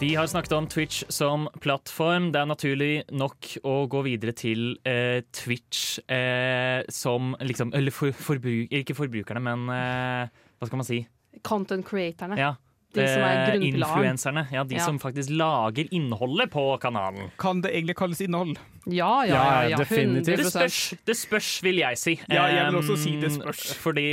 [0.00, 2.28] Vi har snakket om Twitch som plattform.
[2.32, 8.12] Det er naturlig nok å gå videre til eh, Twitch eh, som liksom Eller for,
[8.12, 10.28] forbruk, ikke forbrukerne, men eh,
[10.60, 11.00] hva skal man si?
[11.46, 12.36] Content creatorne.
[12.36, 12.50] Ja,
[12.92, 13.72] De som er eh, grunnpilaren.
[13.72, 14.44] Influenserne.
[14.52, 14.84] Ja, de Ja.
[14.84, 17.32] som faktisk lager innholdet på kanalen.
[17.40, 18.60] Kan det egentlig kalles innhold?
[18.86, 19.40] Ja, ja, ja.
[19.40, 20.44] Ja, ja, definitivt.
[20.44, 22.18] Det spørs, det spørs, vil jeg si.
[22.28, 23.64] Ja, jeg vil også si det spørs.
[23.80, 24.06] Fordi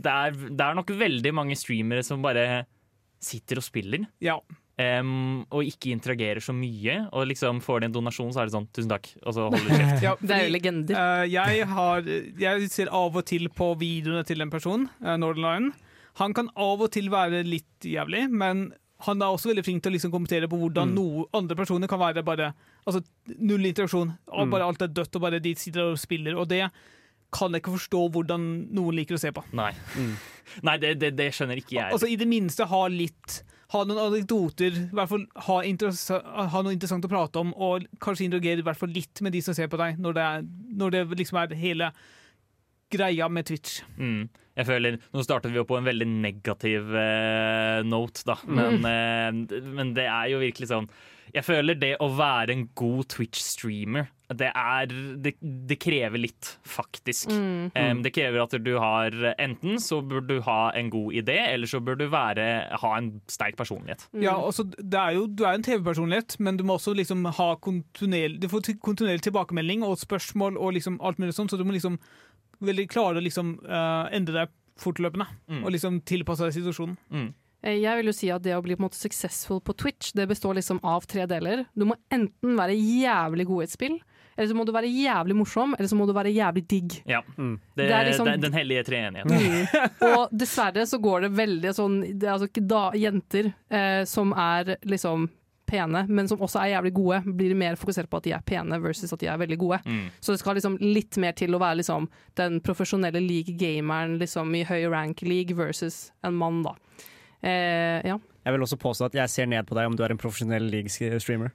[0.00, 2.64] det er, det er nok veldig mange streamere som bare
[3.22, 4.08] sitter og spiller.
[4.24, 4.40] Ja.
[4.78, 7.08] Em, og ikke interagerer så mye.
[7.12, 9.58] Og liksom får de en donasjon, så er det sånn 'tusen takk', og så holder
[9.58, 10.02] du kjeft.
[10.06, 10.94] ja Det er jo legender.
[10.96, 12.02] Uh, jeg, har,
[12.38, 15.72] jeg ser av og til på videoene til en person, uh, Northern Lion.
[16.20, 19.90] Han kan av og til være litt jævlig, men han er også veldig flink til
[19.92, 20.94] å liksom kommentere på hvordan Mm.
[20.94, 22.52] noe, andre personer kan være bare
[22.86, 23.02] altså,
[23.38, 24.16] null interaksjon.
[24.28, 24.50] Og Mm.
[24.50, 26.36] Bare alt er dødt, og bare de sitter og spiller.
[26.38, 26.70] Og det
[27.32, 29.42] kan jeg ikke forstå hvordan noen liker å se på.
[29.52, 30.14] Nei, Mm.
[30.62, 31.92] Nei det, det, det skjønner ikke jeg.
[31.92, 35.60] Altså I det minste ha litt, ha noen anekdoter, i hvert fall ha,
[36.52, 39.40] ha noe interessant å prate om, og kanskje interagere i hvert fall litt med de
[39.44, 40.46] som ser på deg, når det, er,
[40.82, 41.92] når det liksom er hele
[42.92, 43.80] greia med Twitch.
[43.96, 44.28] Mm.
[44.52, 48.36] Jeg føler, Nå startet vi jo på en veldig negativ eh, note, da.
[48.44, 50.90] Men, eh, men det er jo virkelig sånn
[51.32, 54.92] Jeg føler det å være en god Twitch-streamer, det er
[55.22, 57.30] det, det krever litt, faktisk.
[57.32, 61.66] Em, det krever at du har Enten så bør du ha en god idé, eller
[61.70, 62.46] så bør du være,
[62.82, 64.06] ha en sterk personlighet.
[64.22, 67.50] Ja, også, det er jo, du er en TV-personlighet, men du må også liksom ha
[67.62, 71.76] kontinuerlig Du får kontinuerlig tilbakemelding og spørsmål og liksom alt mulig sånt, så du må
[71.76, 71.98] liksom
[72.62, 75.64] veldig klare å liksom uh, endre deg fortløpende Mm.
[75.64, 76.96] og liksom tilpasse deg situasjonen.
[77.12, 77.30] Mm.
[77.62, 80.24] Jeg vil jo si at det å bli på en måte successful på Twitch, det
[80.30, 81.66] består liksom av tre deler.
[81.78, 83.98] Du må enten være jævlig god i et spill,
[84.36, 87.02] eller så må du være jævlig morsom, eller så må du være jævlig digg.
[87.08, 87.20] Ja.
[87.36, 87.58] Mm.
[87.76, 89.68] Det, Det er liksom- det- den hellige treenigheten.
[90.18, 94.76] Og dessverre så går det veldig sånn Det er altså da jenter eh, som er
[94.84, 95.28] liksom
[95.72, 98.76] pene, men som også er jævlig gode, blir mer fokusert på at de er pene
[98.82, 99.78] versus at de er veldig gode.
[99.86, 100.10] Mm.
[100.20, 104.64] Så det skal liksom litt mer til å være liksom den profesjonelle league-gameren liksom i
[104.68, 106.74] høy rank league versus en mann, da.
[107.42, 108.18] Eh, ja.
[108.44, 110.68] Jeg vil også påstå at jeg ser ned på deg om du er en profesjonell
[110.70, 111.52] league-streamer.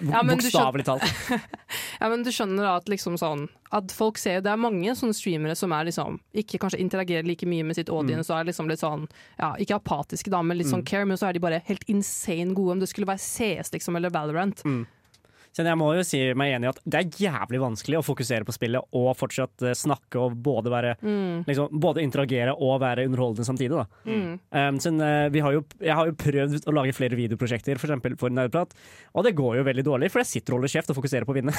[0.00, 1.04] Ja, Bokstavelig talt.
[2.00, 5.14] ja, men du skjønner da at liksom sånn At folk ser Det er mange sånne
[5.14, 8.68] streamere som er liksom Ikke kanskje interagerer like mye med sitt audience og er liksom
[8.70, 9.06] litt sånn
[9.38, 12.54] Ja, ikke apatiske da, men litt sånn care, men så er de bare helt insane
[12.54, 12.72] gode.
[12.78, 14.62] Om det skulle være CS liksom, eller Valorant.
[15.50, 18.46] Så jeg må jo si meg enig i at det er jævlig vanskelig å fokusere
[18.46, 20.94] på spillet og fortsatt eh, snakke og både, være,
[21.48, 23.80] liksom, både interagere og være underholdende samtidig.
[23.80, 23.86] Da.
[24.06, 24.38] Mm.
[24.54, 27.90] Um, så, eh, vi har jo, jeg har jo prøvd å lage flere videoprosjekter for
[27.90, 28.74] eksempel for Nerdprat,
[29.14, 31.34] og det går jo veldig dårlig, for jeg sitter og holder kjeft og fokuserer på
[31.34, 31.54] å vinne.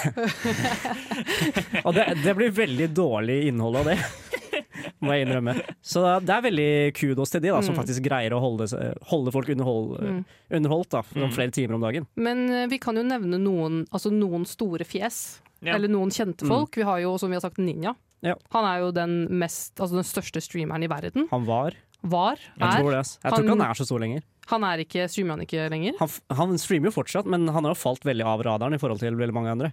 [1.85, 3.99] og det, det blir veldig dårlig innhold av det.
[5.03, 5.55] Må jeg innrømme.
[5.83, 8.67] Så det er veldig kudos til de da, som faktisk greier å holde,
[9.11, 12.07] holde folk underhold, underholdt da, noen flere timer om dagen.
[12.15, 15.41] Men eh, vi kan jo nevne noen, altså noen store fjes.
[15.61, 15.75] Ja.
[15.77, 16.73] Eller noen kjente folk.
[16.79, 17.93] Vi har jo, som vi har sagt, Ninja.
[18.25, 18.33] Ja.
[18.53, 21.27] Han er jo den, mest, altså den største streameren i verden.
[21.31, 21.75] Han var.
[22.01, 22.39] Var.
[22.57, 22.79] Jeg Er.
[22.81, 24.23] tror, det, Jeg han, tror ikke Han- han er så stor lenger.
[24.49, 25.93] Han er ikke, streamer han ikke lenger?
[26.01, 28.99] Han, han streamer jo fortsatt, men han har jo falt veldig av radaren i forhold
[28.99, 29.69] til veldig mange andre.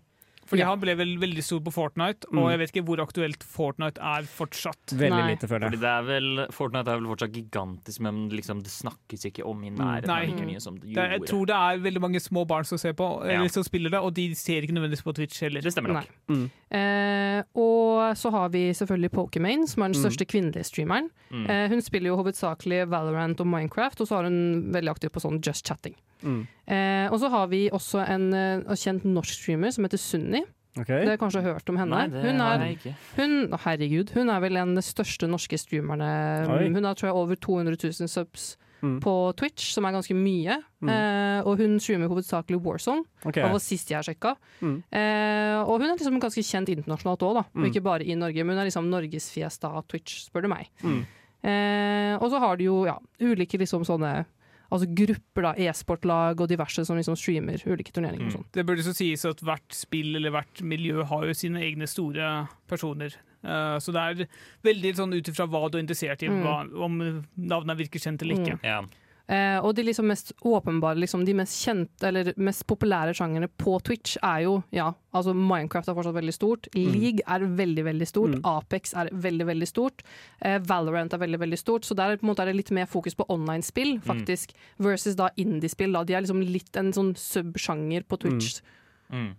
[0.49, 0.71] Fordi Ja.
[0.71, 2.51] han ble vel veldig stor på Fortnite, og Mm.
[2.51, 4.87] jeg vet ikke hvor aktuelt Fortnite er fortsatt.
[4.97, 5.35] Veldig Nei.
[5.35, 9.27] lite, føler Fordi det er vel, Fortnite er vel fortsatt gigantisk, men liksom det snakkes
[9.29, 10.25] ikke om i nærheten Nei.
[10.27, 12.95] like mye som det Det, jeg tror det er veldig mange små barn som ser
[12.95, 13.37] på, Ja.
[13.41, 15.61] eller som spiller det, og de ser ikke nødvendigvis på Twitch heller.
[15.61, 16.07] Det stemmer nok.
[16.31, 16.51] Mm.
[16.71, 20.05] Eh, og så har vi selvfølgelig Pokimane, som er den Mm.
[20.11, 21.11] største kvinnelige streameren.
[21.31, 21.47] Mm.
[21.51, 25.21] Eh, hun spiller jo hovedsakelig Valorant og Minecraft, og så er hun veldig aktiv på
[25.21, 25.95] sånn Just Chatting.
[26.25, 26.47] Mm.
[26.67, 30.38] Eh, og så har vi også en en kjent norsk streamer som heter Sunni.
[30.79, 30.87] Ok.
[30.93, 31.91] Dere har kanskje hørt om henne?
[31.91, 32.95] Nei, det hun, har er, jeg ikke.
[33.17, 36.09] hun, herregud, hun er vel en av de største norske streamerne.
[36.49, 36.69] Oi.
[36.75, 39.01] Hun har tror jeg over 200 000 subs Mm.
[39.03, 40.55] på Twitch, som er ganske mye.
[40.87, 40.89] Mm.
[40.89, 43.03] Eh, og hun streamer hovedsakelig Warzone.
[43.27, 43.43] Okay.
[43.43, 44.37] Det var sist jeg sjekka.
[44.63, 44.77] Mm.
[44.95, 47.41] Eh, og hun er liksom ganske kjent internasjonalt òg.
[47.43, 47.65] Og Mm.
[47.73, 50.69] ikke bare i Norge, men hun er liksom norgesfjes av Twitch, spør du meg.
[50.85, 51.03] Mm.
[51.43, 54.25] Eh, og så har du jo ja, ulike liksom sånne
[54.71, 58.37] Altså grupper, da, e-sportlag og diverse som liksom streamer ulike turneringer og Mm.
[58.37, 58.45] sånn.
[58.53, 62.49] Det burde så sies at hvert spill eller hvert miljø har jo sine egne store
[62.69, 63.15] personer.
[63.43, 64.29] Uh, så det er
[64.65, 66.43] veldig sånn ut ifra hva du er interessert i, Mm.
[66.43, 68.61] hva, om navnet virker kjent eller ikke.
[68.63, 68.83] Ja.
[69.29, 73.75] Eh, og de liksom mest åpenbare, liksom de mest kjente eller mest populære sjangerne på
[73.85, 76.69] Twitch er jo ja, altså Minecraft er fortsatt veldig stort.
[76.73, 78.39] League er veldig, veldig stort.
[78.39, 78.47] Mm.
[78.49, 80.01] Apex er veldig, veldig stort.
[80.41, 81.85] Eh, Valorant er veldig, veldig stort.
[81.85, 85.99] Så der måte er det litt mer fokus på online-spill, faktisk, versus da indie-spill.
[86.09, 88.63] De er liksom litt en sånn subsjanger på Twitch.
[89.13, 89.35] Mm.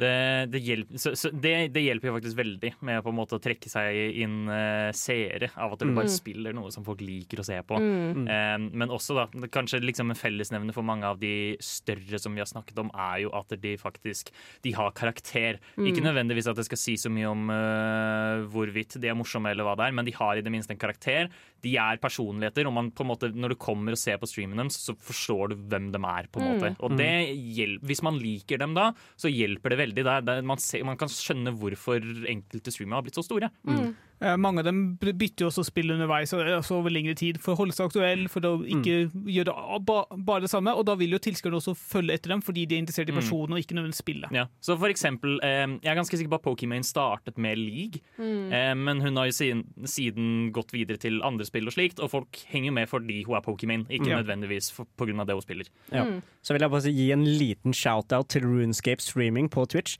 [0.00, 0.12] Det,
[0.54, 3.42] det, hjelper, så, så det, det hjelper jo faktisk veldig med på en måte å
[3.42, 5.96] trekke seg inn uh, seere av at du Mm.
[5.98, 7.76] bare spiller noe som folk liker å se på.
[7.80, 8.24] Mm.
[8.30, 12.40] Um, men også da, kanskje liksom en fellesnevner for mange av de større som vi
[12.40, 14.30] har snakket om, er jo at de faktisk
[14.62, 15.58] de har karakter.
[15.76, 15.86] Mm.
[15.90, 19.66] Ikke nødvendigvis at det skal si så mye om uh, hvorvidt de er morsomme, eller
[19.66, 21.28] hva det er, men de har i det minste en karakter.
[21.60, 24.56] De er personligheter, og man på en måte, når du kommer og ser på streamen
[24.62, 26.28] deres, så forstår du hvem de er.
[26.30, 26.54] på en Mm.
[26.56, 26.76] måte.
[26.80, 29.89] Og det hjelper, Hvis man liker dem da, så hjelper det veldig.
[29.96, 30.22] Det der.
[30.22, 32.00] er, man, ser, man kan skjønne hvorfor
[32.30, 33.50] enkelte streamere har blitt så store.
[33.64, 33.92] Mm.
[34.20, 37.56] Eh, mange av dem bytter jo også spill underveis altså over lengre tid for å
[37.62, 39.78] holde seg aktuell, for å ikke gjøre a-
[40.16, 40.74] bare det samme.
[40.76, 43.20] Og da vil jo tilskuerne også følge etter dem, fordi de er interessert i Mm.
[43.20, 44.30] personen og ikke nødvendigvis spillet.
[44.32, 44.46] Ja.
[44.60, 48.52] Så for eksempel, eh, Jeg er ganske sikker på at Pokimane startet med League, Mm.
[48.52, 52.10] eh, men hun har jo siden, siden gått videre til andre spill og slikt, og
[52.10, 54.22] folk henger med fordi hun er Pokimane, ikke Ja.
[54.22, 54.86] nødvendigvis pga.
[54.98, 55.66] på grunn av det hun spiller.
[55.92, 56.04] Ja.
[56.04, 56.22] Mm.
[56.42, 59.96] Så vil jeg bare gi en liten shout-out til Runescape Streaming på Twitch.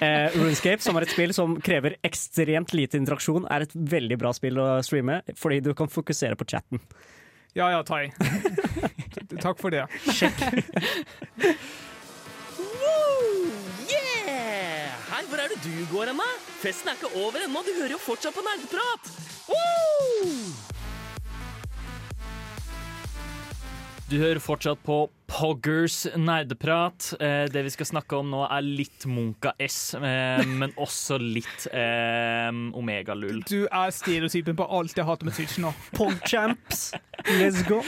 [0.00, 4.32] Eh, Runescape, som er et spill som krever ekstremt lite interaksjon, er et veldig bra
[4.36, 6.82] spill å streame, fordi du kan fokusere på chatten.
[7.56, 8.08] Ja ja, Tai.
[9.44, 9.84] Takk for det.
[13.88, 14.94] Yeah!
[15.08, 16.28] Hei, hvor er det du går hen, da?
[16.62, 19.12] Festen er ikke over ennå, du hører jo fortsatt på nerdeprat!
[24.08, 27.10] Du hører fortsatt på Poggers nerdeprat.
[27.20, 31.66] Eh, det vi skal snakke om nå, er litt Munka S, eh, men også litt
[31.68, 33.42] eh, Omega-lull.
[33.50, 35.74] Du er stereotypen på alt jeg hater med Twitch nå.
[35.92, 36.86] Pogchamps,
[37.36, 37.82] let's go.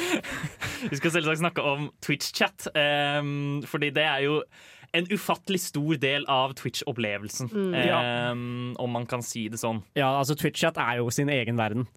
[0.90, 3.22] Vi skal selvsagt snakke om Twitch-chat, eh,
[3.72, 4.42] fordi det er jo
[4.92, 7.48] en ufattelig stor del av Twitch-opplevelsen,
[7.80, 8.30] eh,
[8.76, 9.80] om man kan si det sånn.
[9.96, 11.88] Ja, altså Twitch-chat er jo sin egen verden.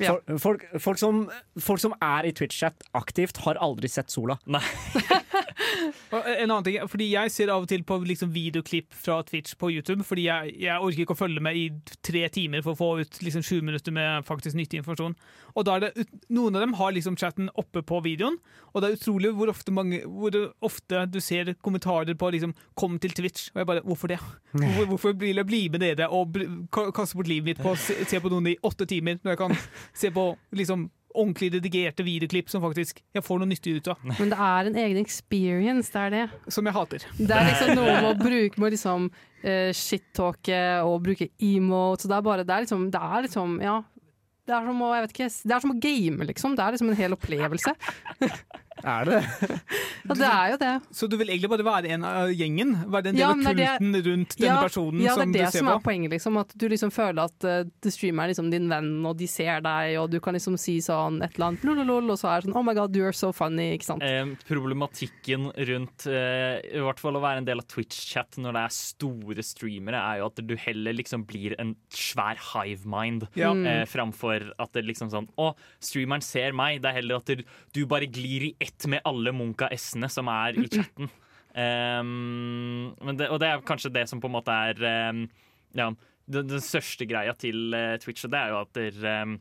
[0.00, 0.16] Ja.
[0.40, 1.24] Folk, folk, som,
[1.60, 4.38] folk som er i Twitch-chat aktivt, har aldri sett sola.
[4.50, 4.62] Nei.
[6.12, 9.56] Og En annen ting, fordi Jeg ser av og til på liksom videoklipp fra Twitch
[9.60, 11.66] på YouTube, fordi jeg, jeg orker ikke å følge med i
[12.06, 15.16] tre timer for å få ut liksom sju minutter med faktisk nyttig informasjon.
[15.54, 18.38] Og da er det, Noen av dem har liksom chatten oppe på videoen,
[18.70, 22.98] og det er utrolig hvor ofte, mange, hvor ofte du ser kommentarer på liksom 'kom
[22.98, 23.50] til Twitch'.
[23.54, 24.20] Og jeg bare Hvorfor det?
[24.52, 26.36] Hvorfor, hvorfor vil jeg bli med dere og
[26.94, 29.38] kaste bort livet mitt på å se, se på noen i åtte timer, når jeg
[29.38, 29.56] kan
[29.94, 34.30] se på liksom ordentlig redigerte videoklipp som faktisk jeg får noe nyttig ut av, Men
[34.32, 36.52] det er en egen experience, det er det.
[36.54, 37.06] som jeg hater.
[37.18, 42.06] Det er liksom noe med å bruke med liksom uh, shit-talke og bruke emote.
[42.08, 43.80] Det er bare Det er liksom, det er liksom Ja.
[44.46, 46.54] Det er, som å, jeg vet ikke, det er som å game, liksom.
[46.58, 47.74] Det er liksom en hel opplevelse.
[48.84, 49.20] Er det
[50.10, 50.72] Ja, det er jo det.
[50.96, 52.72] Så du vil egentlig bare være en av gjengen?
[52.90, 55.20] Være en del Ja, av kulten det er rundt denne ja, personen ja, det ser
[55.20, 56.38] er Ja, det ser som er poenget, liksom.
[56.40, 59.62] At du liksom føler at uh, the streamer er liksom din venn, og de ser
[59.64, 62.48] deg, og du kan liksom si sånn et eller annet lololol, og så er det
[62.50, 64.06] sånn oh my god, you are so funny, ikke sant.
[64.06, 68.64] Eh, problematikken rundt uh, i hvert fall å være en del av Twitch-chat når det
[68.64, 73.28] er store streamere, er jo at du heller liksom blir en svær hive mind.
[73.38, 73.52] Ja.
[73.52, 75.52] Eh, framfor at det liksom sånn Å,
[75.82, 76.80] streameren ser meg.
[76.82, 77.44] Det er heller at du,
[77.76, 81.10] du bare glir i ett med alle Munka S-ene som er i chatten.
[81.50, 85.24] Um, det, og det er kanskje det som på en måte er um,
[85.74, 85.88] ja,
[86.30, 89.34] den, den største greia til uh, Twitch, og det er jo at det, um,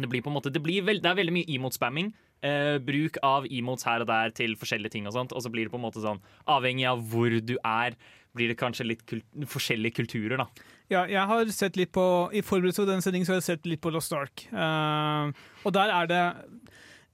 [0.00, 2.14] det blir på en måte Det, veld, det er veldig mye emote-spamming.
[2.38, 5.66] Uh, bruk av emotes her og der til forskjellige ting, og sånt Og så blir
[5.66, 7.96] det på en måte sånn avhengig av hvor du er,
[8.36, 10.46] blir det kanskje litt kult, forskjellige kulturer, da.
[10.88, 13.68] Ja, jeg har sett litt på I forberedelse til denne sendingen så har jeg sett
[13.68, 14.46] litt på Lost Ark.
[14.48, 15.34] Uh,
[15.66, 16.22] og der er det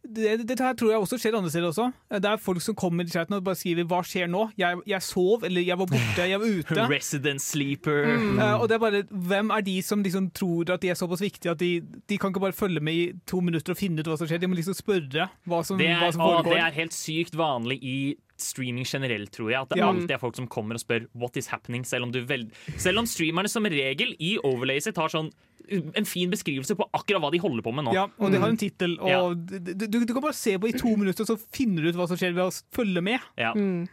[0.05, 1.87] det, Dette her tror jeg også skjer andre steder også.
[2.13, 4.51] Det er folk som kommer i chatten og bare skriver 'hva skjer nå'?
[4.59, 6.89] Jeg, jeg sov, eller 'jeg var borte', 'jeg var ute'.
[6.97, 8.05] Resident sleeper.
[8.15, 11.21] Eh, og det er bare, Hvem er de som liksom tror at de er såpass
[11.21, 14.07] viktige at de, de kan ikke bare følge med i to minutter og finne ut
[14.07, 14.39] hva som skjer?
[14.39, 16.53] De må liksom spørre hva som, Det hva som foregår.
[16.53, 19.61] å, det er helt sykt vanlig i streaming generelt, tror jeg.
[19.63, 19.89] At det Ja.
[19.93, 22.99] alltid er folk som kommer og spør 'what is happening', selv om, du vel, selv
[22.99, 25.31] om streamerne som regel i overlayet sitt har sånn
[25.71, 27.95] en fin beskrivelse på akkurat hva de holder på med nå.
[27.95, 29.35] Ja, og de har en tittel, og Ja.
[29.35, 32.07] du, du, du kan bare se på i to minutter, så finner du ut hva
[32.07, 33.21] som skjer ved å følge med.
[33.39, 33.55] Ja.
[33.55, 33.89] Mm.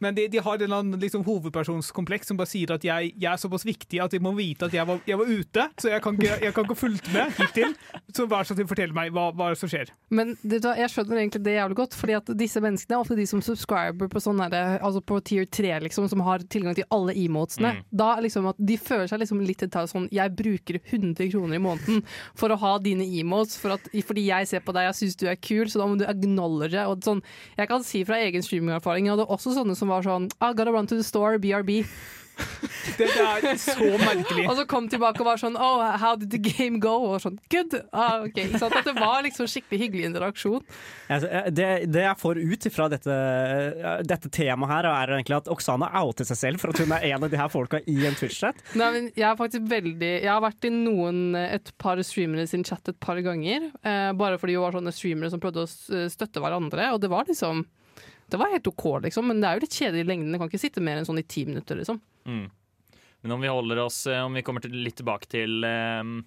[0.00, 3.30] Men de, de har en eller annen liksom, hovedpersonskompleks som bare sier at jeg, jeg
[3.30, 6.04] er såpass viktig at de må vite at jeg var, jeg var ute, så jeg
[6.04, 7.74] kan ikke, jeg kan ikke fulgt med hittil.
[8.16, 9.92] Så vær så snill, fortell meg hva, hva som skjer.
[10.14, 13.26] Men du jeg skjønner egentlig det jævlig godt, fordi at disse menneskene er ofte de
[13.28, 17.74] som subscriber på sånn altså på tier 3, liksom, som har tilgang til alle emotesene.
[17.76, 17.82] Mm.
[18.02, 22.02] Da liksom at De føler seg liksom litt sånn Jeg bruker 100 kroner i måneden
[22.38, 25.26] for å ha dine emotes, for at, fordi jeg ser på deg, jeg syns du
[25.30, 26.84] er kul, så da må du acknowledge.
[26.90, 27.22] Og sånn,
[27.58, 30.72] jeg kan si fra egen streamingerfaring, jeg hadde også sånne som var sånn I gotta
[30.72, 31.84] run to the store, BRB.
[32.98, 34.44] Det, er så merkelig.
[34.48, 36.94] Og så kom tilbake og var sånn Oh, how did the game go?
[37.10, 37.76] Og sånn Good!
[37.92, 38.70] Ah, ok, Så?
[38.70, 40.64] At det var liksom skikkelig hyggelig interaksjon.
[41.10, 45.38] Altså, eh, det, det jeg får ut fra dette, eh, dette temaet her, er egentlig
[45.40, 47.98] at Oksana outer seg selv for at hun er en av de her folka i
[48.08, 48.62] en Twitch-chat.
[48.78, 52.64] Nei, men jeg er faktisk veldig Jeg har vært i noen et par streamere sin
[52.66, 53.70] chat et par ganger.
[53.82, 55.70] Eh, bare fordi hun var sånne streamere som prøvde å
[56.12, 56.92] støtte hverandre.
[56.94, 57.64] Og det var liksom
[58.30, 59.28] Det var helt OK, liksom.
[59.30, 60.32] Men det er jo litt kjedelig i lengden.
[60.32, 62.00] Det kan ikke sitte mer enn sånn i ti minutter, liksom.
[62.28, 62.46] Mm.
[63.20, 66.20] Men om vi holder oss eh, Om vi kommer til, litt tilbake til um,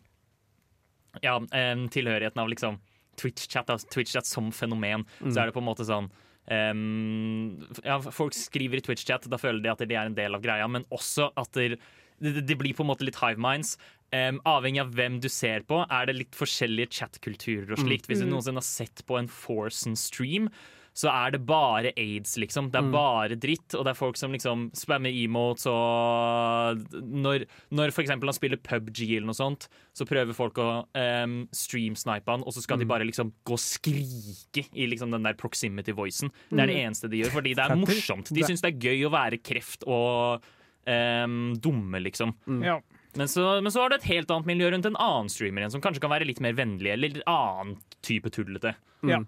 [1.22, 2.80] Ja, um, tilhørigheten av liksom
[3.20, 6.08] Twitch-chat Twitch-chat som fenomen, så er det på en måte sånn
[6.49, 10.41] um, ja, Folk skriver i Twitch-chat, da føler de at de er en del av
[10.41, 11.78] greia, men også at det,
[12.18, 13.76] det, det blir på en måte litt hive minds.
[14.10, 18.10] Um, avhengig av hvem du ser på, er det litt forskjellige chat-kulturer og slikt.
[18.10, 20.49] Hvis du noensinne har sett på en Forsen-stream,
[20.94, 22.70] så er det bare aids, liksom.
[22.74, 27.94] Det er bare dritt, og det er folk som liksom spammer emotes og Når, når
[28.04, 29.66] eksempel han spiller PubG eller noe sånt,
[29.98, 33.62] så prøver folk å um, streamsnipe han, og så skal de bare liksom gå og
[33.62, 36.34] skrike i liksom den der proximity-voicen.
[36.52, 38.34] Det er det eneste de gjør, fordi det er morsomt.
[38.34, 40.46] De syns det er gøy å være kreft og
[40.86, 42.36] um, dumme, liksom.
[42.62, 42.78] Ja.
[43.18, 45.74] Men så, men så har du et helt annet miljø rundt en annen streamer igjen,
[45.76, 47.76] som kanskje kan være litt mer vennlig eller annen
[48.06, 48.74] type tullete.
[49.06, 49.22] Ja.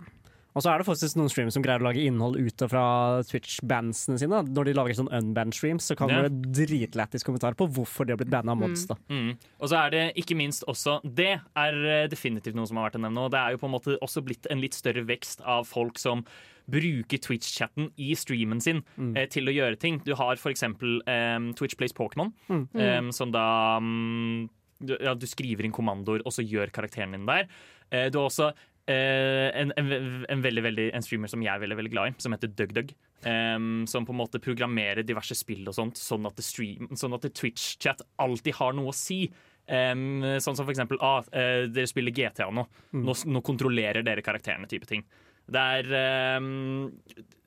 [0.56, 2.84] Og så er det faktisk noen streams som greier å lage innhold ut fra
[3.28, 4.40] Twitch-bandsene sine.
[4.56, 6.22] Når de lager sånn unbanned streams, så kan Ja.
[6.30, 8.86] du dritlættis kommentar på hvorfor de har blitt banna av mods.
[8.88, 8.96] da.
[9.10, 9.38] Mm.
[9.60, 13.00] Og så er det ikke minst også Det er eh, definitivt noe som har vært
[13.00, 13.26] å nevne.
[13.26, 15.98] Og det er jo på en måte også blitt en litt større vekst av folk
[16.00, 16.24] som
[16.70, 18.82] bruker Twitch-chatten i streamen sin
[19.16, 20.00] eh, til å gjøre ting.
[20.04, 24.50] Du har for eksempel eh, Twitch Plays Pokémon, eh, som da mm,
[24.82, 27.48] du, ja, du skriver inn kommandoer, og så gjør karakteren din der.
[27.92, 28.54] Eh, du har også
[28.94, 29.92] en, en,
[30.30, 32.94] en, veldig, veldig, en streamer som jeg er veldig, veldig glad i, som heter DugDug.
[33.26, 37.26] Um, som på en måte programmerer diverse spill og sånt, sånn at, stream, sånn at
[37.34, 39.24] Twitch-chat alltid har noe å si.
[39.66, 42.68] Um, sånn som for eksempel ah, uh, dere spiller GTA nå.
[43.02, 43.16] nå.
[43.26, 45.02] Nå kontrollerer dere karakterene, type ting.
[45.46, 45.90] Det er,
[46.38, 46.92] um,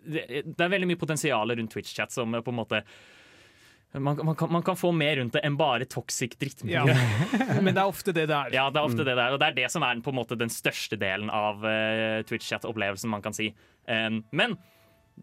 [0.02, 2.82] det, det er veldig mye potensial rundt Twitch-chat som på en måte
[3.92, 6.82] man, man, kan, man kan få mer rundt det enn bare toxic drittmiljø.
[6.92, 6.96] Ja.
[7.64, 8.52] Men det er ofte det det er.
[8.52, 10.36] Ja, det er ofte det der, og det er det som er på en måte
[10.38, 13.48] den største delen av uh, Twitch-chat-opplevelsen, man kan si.
[13.88, 14.58] Um, men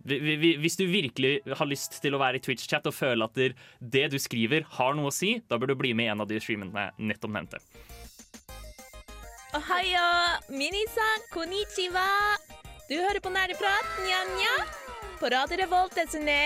[0.03, 3.38] vi, vi, hvis du virkelig har lyst til å være i Twitch-chat og føle at
[3.38, 6.26] det, det du skriver, har noe å si, da bør du bli med i en
[6.26, 7.61] av de streamene jeg nettopp nevnte.
[9.55, 10.09] Ohayo,
[10.51, 12.09] minisan, konnichiwa.
[12.89, 14.59] Du hører på Nerdeprat, nja-nja.
[15.22, 16.41] På Radio Revolt, desne.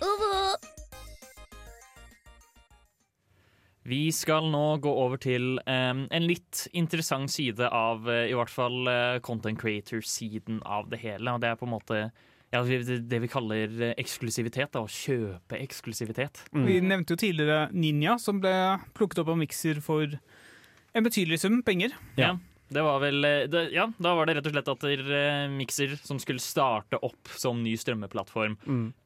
[0.00, 0.77] Uvu.
[3.88, 8.52] Vi skal nå gå over til um, en litt interessant side av uh, i hvert
[8.52, 11.32] fall uh, content creator-siden av det hele.
[11.32, 12.02] Og det er på en måte
[12.52, 14.74] ja, det, vi kaller uh, eksklusivitet.
[14.74, 16.42] Da, å kjøpe eksklusivitet.
[16.52, 18.52] Vi nevnte jo tidligere Ninja, som ble
[18.98, 20.18] plukket opp av Mixer for
[20.92, 21.96] en betydelig sum penger.
[22.20, 22.34] Ja.
[22.68, 25.94] Det var vel eh, det, Ja, da var det rett og slett at uh, Mixer,
[26.04, 28.56] som skulle starte opp som ny strømmeplattform,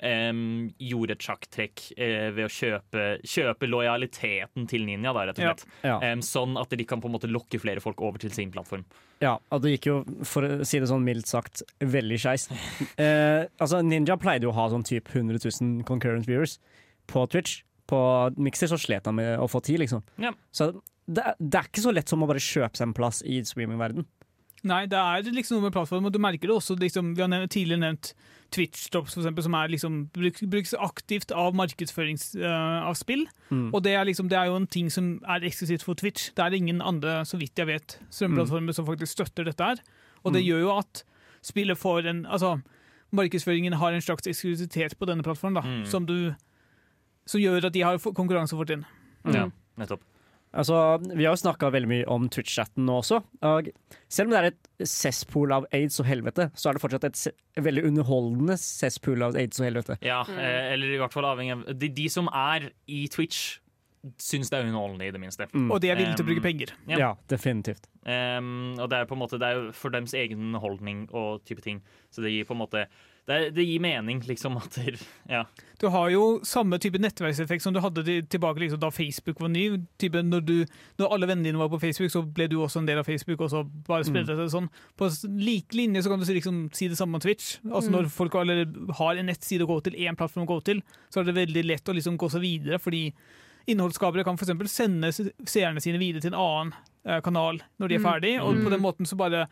[0.02, 0.42] em,
[0.82, 5.64] gjorde et sjakktrekk eh, ved å kjøpe, kjøpe lojaliteten til Ninja, da, rett og slett.
[5.86, 5.96] Ja.
[6.10, 8.84] Em, sånn at de kan på en måte lokke flere folk over til sin plattform.
[9.22, 12.48] Ja, og det gikk jo, for å si det sånn mildt sagt, veldig skeis.
[12.98, 16.58] Eh, altså, Ninja pleide jo å ha sånn typ 100 000 concurrent viewers
[17.10, 17.60] på Twitch.
[17.90, 18.00] På
[18.40, 20.02] Mixer så slet han med å få tid, liksom.
[20.22, 20.32] Ja.
[20.54, 20.70] Så
[21.06, 24.06] det, det er ikke så lett som å bare kjøpe seg en plass i streamingverden.
[24.62, 26.76] Nei, det er liksom noe med plattform, og du merker det også.
[26.78, 28.12] Liksom, vi har nevnt, tidligere nevnt
[28.54, 33.24] Twitch Drops, for eksempel, som er liksom, bruk, brukes aktivt av markedsføring uh, av spill.
[33.50, 33.72] Mm.
[33.74, 36.28] Og det er, liksom, det er jo en ting som er eksklusivt for Twitch.
[36.38, 39.82] Det er ingen andre, så vidt jeg vet, strømplattformer som faktisk støtter dette her.
[40.22, 40.48] Og det Mm.
[40.52, 41.02] gjør jo at
[41.42, 42.60] spillet får en Altså,
[43.12, 45.84] markedsføringen har en slags eksklusivitet på denne plattformen, da, Mm.
[45.90, 46.36] som, du,
[47.26, 48.84] som gjør at de har konkurransefortrinn.
[49.26, 50.02] Ja, nettopp.
[50.52, 53.22] Altså, vi har jo snakka veldig mye om Twitch-chatten nå også.
[53.48, 53.70] Og
[54.12, 57.64] selv om det er et cesspool av aids og helvete, så er det fortsatt et
[57.64, 59.96] veldig underholdende cesspool av aids og helvete.
[60.04, 60.38] Ja, mm.
[60.74, 63.62] eller i hvert fall avhengig av de, de som er i Twitch,
[64.20, 65.46] syns det er underholdende, i det minste.
[65.62, 66.74] Og de er villige til å bruke Um, penger.
[66.90, 66.98] Ja.
[66.98, 67.88] Ja, definitivt.
[68.02, 71.44] Um, og det er på en måte Det er jo for deres egen holdning og
[71.46, 71.80] type ting.
[72.10, 72.88] Så det gir på en måte
[73.26, 74.96] Det, det gir mening, liksom, at det,
[75.30, 75.44] Ja.
[75.78, 79.64] Du har jo samme type nettverkseffekt som du hadde tilbake liksom, da Facebook var ny.
[79.98, 80.56] Type når, du,
[80.98, 83.40] når alle vennene dine var på Facebook, så ble du også en del av Facebook.
[83.40, 84.68] og så bare spredte det sånn.
[84.98, 87.56] På like lik linje så kan du si, liksom, si det samme om Twitch.
[87.70, 90.82] Altså Når folk allerede har en nettside å gå til, én plattform å gå til,
[91.10, 92.78] så er det veldig lett å liksom gå seg videre.
[92.82, 93.08] fordi
[93.70, 94.72] innholdsskapere kan f.eks.
[94.72, 95.12] sende
[95.46, 96.72] seerne sine videre til en annen
[97.06, 99.46] eh, kanal når de er ferdig, og på den måten så bare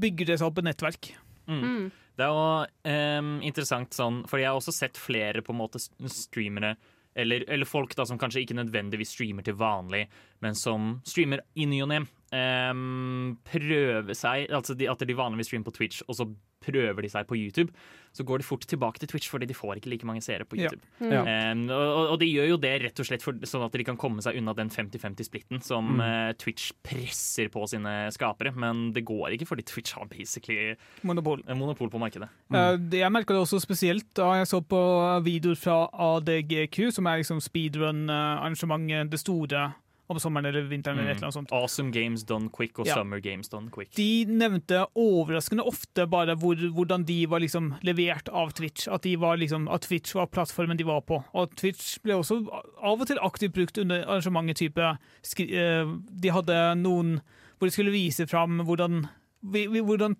[0.00, 1.12] bygger det seg opp et nettverk.
[1.46, 1.92] Mm.
[2.14, 5.80] Det er jo um, interessant sånn, for jeg har også sett flere på en måte
[5.82, 6.76] streamere
[7.14, 10.04] eller, eller folk da som kanskje ikke nødvendigvis streamer til vanlig,
[10.42, 12.00] men som streamer i ny og ne.
[12.34, 16.26] Um, prøve seg Altså de, at de vanligvis streamer på Twitch, og så
[16.64, 17.70] prøver de seg på YouTube.
[18.14, 20.54] Så går de fort tilbake til Twitch fordi de får ikke like mange seere på
[20.54, 20.84] YouTube.
[21.02, 21.24] Ja.
[21.26, 23.96] Em, og, og de gjør jo det rett og slett for, sånn at de kan
[23.98, 28.52] komme seg unna den 50-50-splitten som eh, Twitch presser på sine skapere.
[28.54, 31.42] Men det går ikke fordi Twitch har basically Monopol.
[31.50, 32.30] en monopol på markedet.
[32.54, 34.80] Eh, det- jeg merka det også spesielt da jeg så på
[35.26, 39.72] videoer fra ADGQ, som er liksom speedrun-arrangementet, det store
[40.06, 41.52] om sommeren eller vinteren eller et eller noe sånt.
[41.54, 42.98] Awesome Games Done Quick og Ja.
[42.98, 43.94] Summer Games Done Quick.
[43.96, 48.88] De nevnte overraskende ofte bare hvor, hvordan de var liksom levert av Twitch.
[48.88, 51.22] At, de var liksom, at Twitch var plattformen de var på.
[51.32, 52.42] Og Twitch ble også
[52.82, 54.92] av og til aktivt brukt under arrangementet type
[55.24, 57.20] skri, eh, De hadde noen
[57.58, 59.06] hvor de skulle vise fram hvordan
[59.52, 60.14] vi, vi, hvordan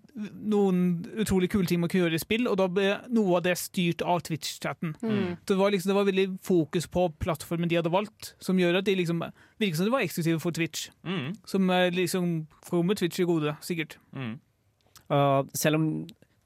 [0.53, 0.81] noen
[1.21, 4.03] utrolig kule ting man kunne gjøre i spill, og da ble noe av det styrt
[4.05, 4.95] av Twitch-chatten.
[5.01, 5.35] Mm.
[5.47, 8.85] Det var, liksom, det var veldig fokus på plattformen de hadde valgt, som gjør at
[8.89, 9.23] de liksom
[9.61, 10.89] virker som de var eksklusive for Twitch.
[11.07, 13.97] Mm, Som liksom kommer Twitch i gode, sikkert.
[14.13, 14.35] mm.
[15.05, 15.83] Uh, selv om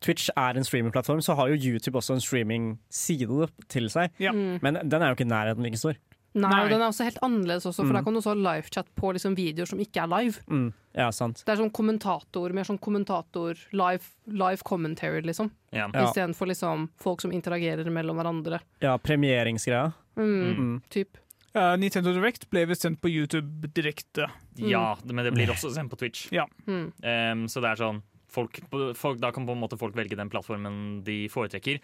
[0.03, 4.11] Twitch er en streamingplattform, så har jo YouTube også en streaming-side til seg.
[4.19, 4.31] Ja.
[4.31, 4.59] Mm.
[4.61, 5.95] Men den er jo ikke i nærheten like stor.
[6.35, 6.63] Nei, Nei.
[6.63, 7.93] og den er også helt annerledes også, for Mm.
[7.97, 10.39] der kan du også ha livechat på liksom videoer som ikke er live.
[10.47, 10.73] Mm.
[10.95, 11.43] Ja, sant.
[11.45, 15.49] Det er sånn kommentator, mer sånn kommentator, live, live commentary, liksom.
[15.73, 15.87] Ja.
[15.87, 18.59] Istedenfor liksom folk som interagerer mellom hverandre.
[18.81, 19.93] Ja, premieringsgreia.
[20.17, 20.81] Mm, Mm.
[20.89, 21.17] Typ.
[21.55, 24.29] Uh, Nintendo Direct ble vel sendt på YouTube direkte.
[24.55, 26.27] ja, men det blir også sendt på Twitch.
[26.31, 26.45] Ja.
[26.67, 28.59] Um, så det er sånn folk,
[28.95, 31.79] folk, Da kan på en måte folk velge den plattformen de foretrekker.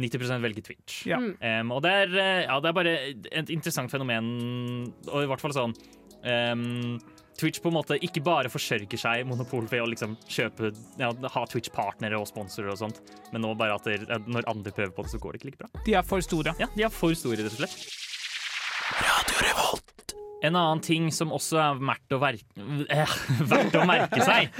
[0.00, 1.02] 90% velger Twitch.
[1.06, 1.18] Ja.
[1.20, 4.30] Um, og det er, eh, ja, det er bare et interessant fenomen,
[5.10, 5.74] og i hvert fall sånn
[6.24, 6.96] um,
[7.38, 10.70] Twitch på en måte ikke bare forsørger seg monopol ved å liksom kjøpe
[11.00, 13.00] ja, ha Twitch-partnere og sponsorer og sånt,
[13.32, 15.62] men nå bare at det, når andre prøver på det, så går det ikke like
[15.64, 15.84] bra.
[15.86, 16.54] De er for store.
[16.62, 17.74] Ja, de er for store, rett og slett.
[20.44, 23.18] En annen ting som også er verdt å, verke, eh,
[23.52, 24.52] verdt å merke seg,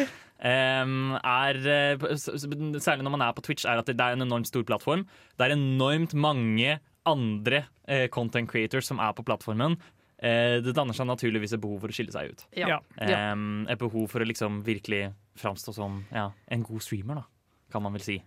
[0.45, 4.64] er eh, Særlig når man er på Twitch, er at det er en enormt stor
[4.68, 5.07] plattform.
[5.38, 9.76] Det er enormt mange andre eh, content creators som er på plattformen.
[10.24, 12.45] Eh, det danner seg naturligvis et behov for å skille seg ut.
[12.57, 12.68] Ja.
[12.74, 12.78] Ja.
[13.01, 13.32] Ja.
[13.72, 17.26] Et behov for å liksom virkelig framstå som ja, en god streamer, da,
[17.72, 18.20] kan man vel si.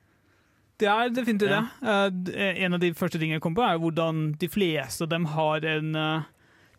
[0.77, 1.63] Det er definitivt Ja.
[2.11, 2.35] det.
[2.37, 5.25] Eh, En av de første tingene jeg kom på, er hvordan de fleste av dem
[5.25, 5.93] har en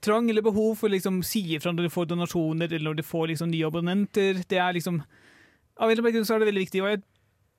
[0.01, 3.03] trang eller behov for å liksom si ifra når de får donasjoner eller når de
[3.03, 4.45] får liksom nye abonnenter.
[4.47, 5.01] Det er liksom
[5.79, 6.83] Av en eller annen grunn så er det veldig viktig.
[6.83, 7.03] og jeg,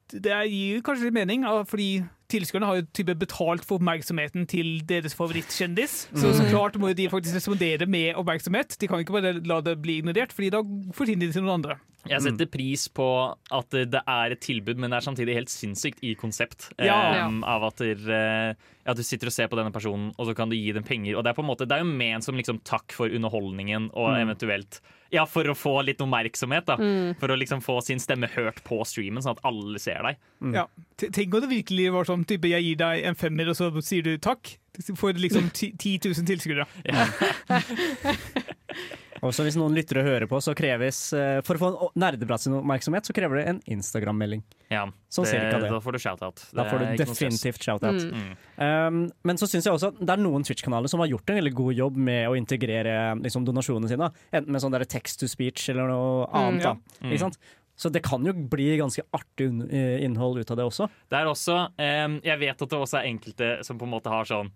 [0.09, 1.89] det gir kanskje litt mening, fordi
[2.29, 6.09] tilskuerne har jo type betalt for oppmerksomheten til deres favorittkjendis.
[6.13, 8.77] Så så klart må jo de faktisk respondere med oppmerksomhet.
[8.81, 10.63] De kan ikke bare la det bli ignorert, fordi da
[10.95, 11.79] fortjener de til noen andre.
[12.07, 13.05] Jeg setter pris på
[13.35, 16.69] at det er et tilbud, men det er samtidig helt sinnssykt i konsept.
[16.79, 17.25] Ja.
[17.25, 20.35] Um, av at, der, eh, ja, du sitter og ser på denne personen, og så
[20.37, 21.17] kan du gi dem penger.
[21.17, 23.91] Og Det er på en måte, det er jo ment som liksom takk for underholdningen,
[23.99, 24.79] og eventuelt
[25.11, 26.65] ja, for å få litt oppmerksomhet.
[26.69, 26.75] da
[27.19, 30.17] For å liksom få sin stemme hørt på streamen, sånn at alle ser deg.
[30.53, 30.67] Ja.
[31.01, 34.03] Tenk om det virkelig var sånn type jeg gir deg en femmer, og så sier
[34.05, 34.57] du takk.
[34.95, 36.65] Får liksom ti- 10 000 tilskuere.
[39.25, 42.43] Også hvis noen lytter og hører på, så kreves eh, For å få en nerdeprat
[42.43, 44.43] sin oppmerksomhet, så krever det en Instagram-melding.
[44.71, 45.71] Ja, Sånn cirka det.
[45.73, 46.43] Da får du shout-out.
[46.55, 48.03] Da får du definitivt shout-out.
[48.05, 48.33] Mm.
[48.61, 51.39] Um, men så syns jeg også at det er noen Twitch-kanaler som har gjort en
[51.39, 54.11] veldig god jobb med å integrere liksom, donasjonene sine.
[54.29, 56.67] Enten med sånn der text to speech eller noe annet.
[56.67, 56.75] ja.
[56.77, 57.09] da.
[57.09, 57.41] Ikke sant?
[57.79, 60.89] Så det kan jo bli ganske artig eh, innhold ut av det også.
[61.07, 64.11] Det er også um, Jeg vet at det også er enkelte som på en måte
[64.11, 64.51] har sånn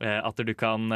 [0.00, 0.88] at du kan,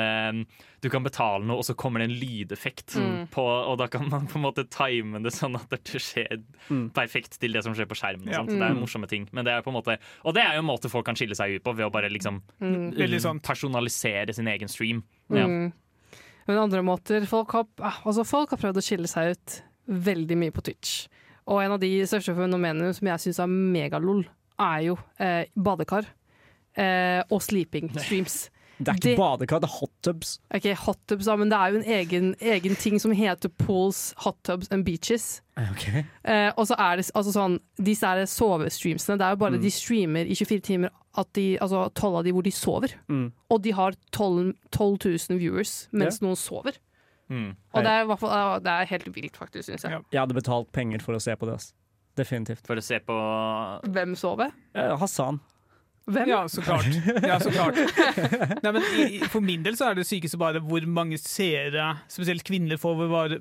[0.81, 2.95] du kan betale noe, og så kommer det en lydeffekt.
[2.97, 3.27] Mm.
[3.35, 6.41] På, og da kan man på en måte time det sånn at det skjer
[6.71, 6.87] Mm.
[6.97, 8.29] perfekt til det som skjer på skjermen.
[8.29, 8.43] Og Ja.
[8.49, 9.27] Det er morsomme ting.
[9.33, 11.37] Men det er på en måte, og det er jo en måte folk kan skille
[11.37, 13.41] seg ut på, ved å bare liksom Mm.
[13.43, 15.03] Personalisere sin egen stream.
[15.29, 15.45] Ja.
[15.47, 15.73] Mm.
[16.47, 20.37] Men andre måter folk har, ah, altså folk har prøvd å skille seg ut veldig
[20.41, 21.07] mye på Twitch.
[21.47, 24.25] Og en av de største fenomenene som jeg syns er megalol,
[24.59, 26.07] er jo eh, badekar
[26.77, 28.51] eh, og sleeping streams.
[28.79, 30.39] Det er ikke Det- badekar, det er hot tubs.
[30.55, 34.15] Ok, hot tubs, da, men det er jo en egen, egen ting som heter pools,
[34.19, 35.41] hot tubs and beaches.
[35.57, 39.19] Eh, og så er det altså sånn Disse er sovestreamsene.
[39.19, 42.33] Det er jo bare de streamer i 24 timer, at de, altså 12 av de
[42.33, 42.95] hvor de sover.
[43.09, 43.33] Mm.
[43.51, 44.99] Og de har 12, 12
[45.31, 46.73] 000 viewers mens noen sover.
[47.31, 47.55] Mm.
[47.73, 49.93] Og det er, hvert fall, det er helt vilt, faktisk, syns jeg.
[49.93, 50.01] Ja.
[50.13, 51.55] Jeg hadde betalt penger for å se på det.
[51.55, 51.73] ass.
[52.17, 52.67] Definitivt.
[52.67, 53.15] For å se på
[53.91, 54.53] Hvem sover?
[54.75, 55.41] Eh, Hassan.
[56.05, 56.29] Hvem?
[56.29, 56.89] Ja, så klart.
[57.25, 57.79] Ja, så klart.
[58.65, 62.45] Nei, men i, for min del så er det sykeste bare hvor mange seere, spesielt
[62.45, 63.39] kvinner, får ved, bare,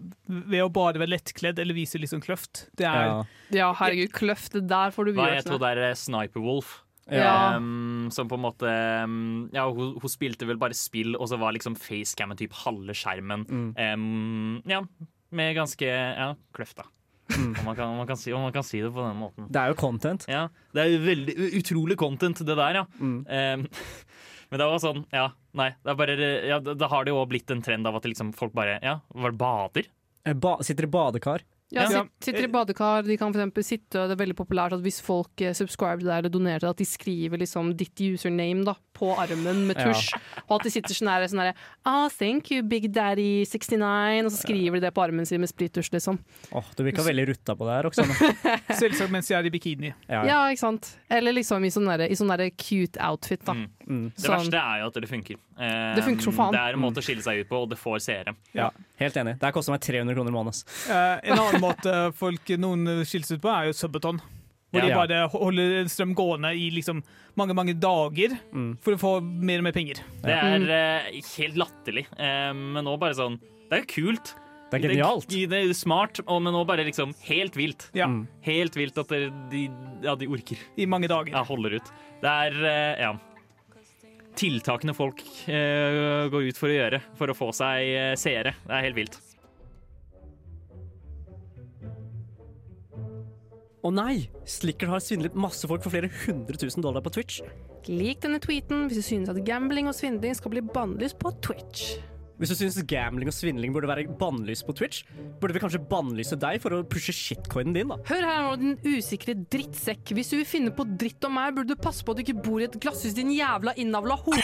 [0.53, 2.67] ved å bare være lettkledd eller vise litt sånn kløft.
[2.79, 3.19] Det er Ja.
[3.53, 4.55] Ja, herregud, kløft.
[4.55, 6.79] Det der får du Hva jeg tror det er Sniper Wolf.
[7.11, 7.57] Ja.
[7.57, 8.69] Um, som på en måte
[9.03, 12.95] um, Ja, hun, hun spilte vel bare spill, og så var liksom facecammen typ halve
[12.95, 13.43] skjermen.
[13.43, 13.69] Mm.
[13.75, 14.79] Um, ja,
[15.35, 16.87] med ganske ja, kløfta.
[17.31, 17.53] Mm.
[17.59, 19.47] Om, man kan, om, man kan si, om man kan si det på den måten.
[19.49, 20.25] Det er jo content.
[20.27, 22.85] Ja, Det er veldig utrolig content, det der, ja.
[22.99, 23.17] Mm.
[23.23, 23.65] Um,
[24.51, 25.69] men det var sånn, ja, nei.
[25.81, 26.17] Det er bare,
[26.51, 28.99] ja, da da har det jo blitt en trend av at liksom folk bare Ja,
[29.15, 29.89] var det bader?
[30.25, 31.43] Eh, Ba sitter i badekar.
[31.73, 32.03] Ja, Ja.
[32.21, 35.41] sitter i badekar, de kan eksempel sitte, og det er veldig populært at hvis folk
[35.41, 39.77] eh, subscriber deg eller donerer at de skriver liksom ditt username da, på armen med
[39.77, 39.89] Ja.
[39.91, 40.13] tusj,
[40.47, 41.53] og at de sitter sånn her, sånn her
[41.85, 45.49] oh, thank you, Big Daddy 69, og så skriver de det på armen sin med
[45.49, 46.19] sprittusj, liksom.
[46.53, 48.13] Åh, Du virka veldig rutta på det her, Oksana.
[48.79, 49.93] selvsagt mens jeg er i bikini.
[50.07, 50.23] Ja.
[50.29, 50.91] Ja, ikke sant?
[51.09, 53.53] Eller liksom i sånn derre i sånn derre cute outfit, da.
[53.53, 53.67] Mm.
[53.87, 54.11] Mm.
[54.15, 54.37] Det Sånn.
[54.37, 55.35] verste er jo at det funker.
[55.59, 56.51] Eh, Det funker som faen.
[56.51, 58.35] Det er en måte å skille seg ut på, og det får seere.
[58.53, 58.69] ja,
[58.99, 59.39] Helt enig.
[59.39, 60.63] Det her koster meg 300 kroner i måneden.
[60.89, 64.21] Eh, en annen måte folk noen skilles ut på, er jo subbeton.
[64.73, 64.95] Hvor de Ja.
[65.05, 67.03] bare holder en strøm gående i liksom
[67.37, 68.77] mange mange dager Mm.
[68.81, 69.99] for å få mer og mer penger.
[70.23, 72.07] Det er eh, helt latterlig.
[72.17, 74.33] Eh, men nå bare sånn Det er jo kult.
[74.71, 75.27] Det er genialt.
[75.27, 77.91] Det, det er smart, og, men nå bare liksom helt vilt.
[77.93, 78.27] Ja, Mm.
[78.41, 79.69] Helt vilt at det, de,
[80.01, 80.57] ja, de orker.
[80.75, 81.29] I mange dager.
[81.29, 81.91] Ja, holder ut.
[82.21, 83.13] Det er eh, Ja.
[84.37, 88.55] Tiltakene folk eh, går ut for å gjøre for å få seg eh, seere.
[88.65, 89.19] Det er helt vilt.
[93.83, 94.29] Å nei!
[94.47, 97.41] Slicker har svindlet masse folk for flere hundre tusen dollar på Twitch.
[97.91, 101.97] Lik denne tweeten hvis du synes at gambling og svindling skal bli bannlyst på Twitch.
[102.43, 105.05] Hvis du syns gambling og svindling burde være bannlyst på Twitch,
[105.39, 107.95] burde vi kanskje bannlyse deg for å pushe shitcoinen din, da.
[108.09, 110.11] Hør her nå, din usikre drittsekk.
[110.11, 112.41] Hvis du vil finne på dritt om meg, burde du passe på at du ikke
[112.43, 114.35] bor i et glasshus, din jævla innavla ho...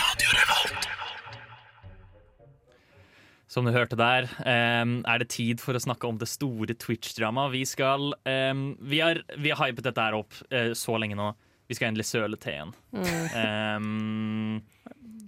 [3.52, 7.52] Som du hørte der, er det tid for å snakke om det store Twitch-dramaet.
[7.58, 11.34] Vi skal vi, har, vi har hypet dette her opp eh, så lenge nå.
[11.68, 12.72] Vi skal endelig søle teen.
[12.96, 14.62] Em,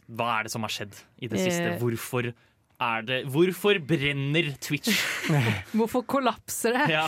[0.08, 1.74] hva er det som har skjedd i det siste?
[1.74, 1.82] Eh.
[1.82, 2.32] Hvorfor
[2.82, 4.92] er det Hvorfor brenner Twitch?
[5.78, 6.90] Hvorfor kollapser det?
[6.98, 7.06] Ja.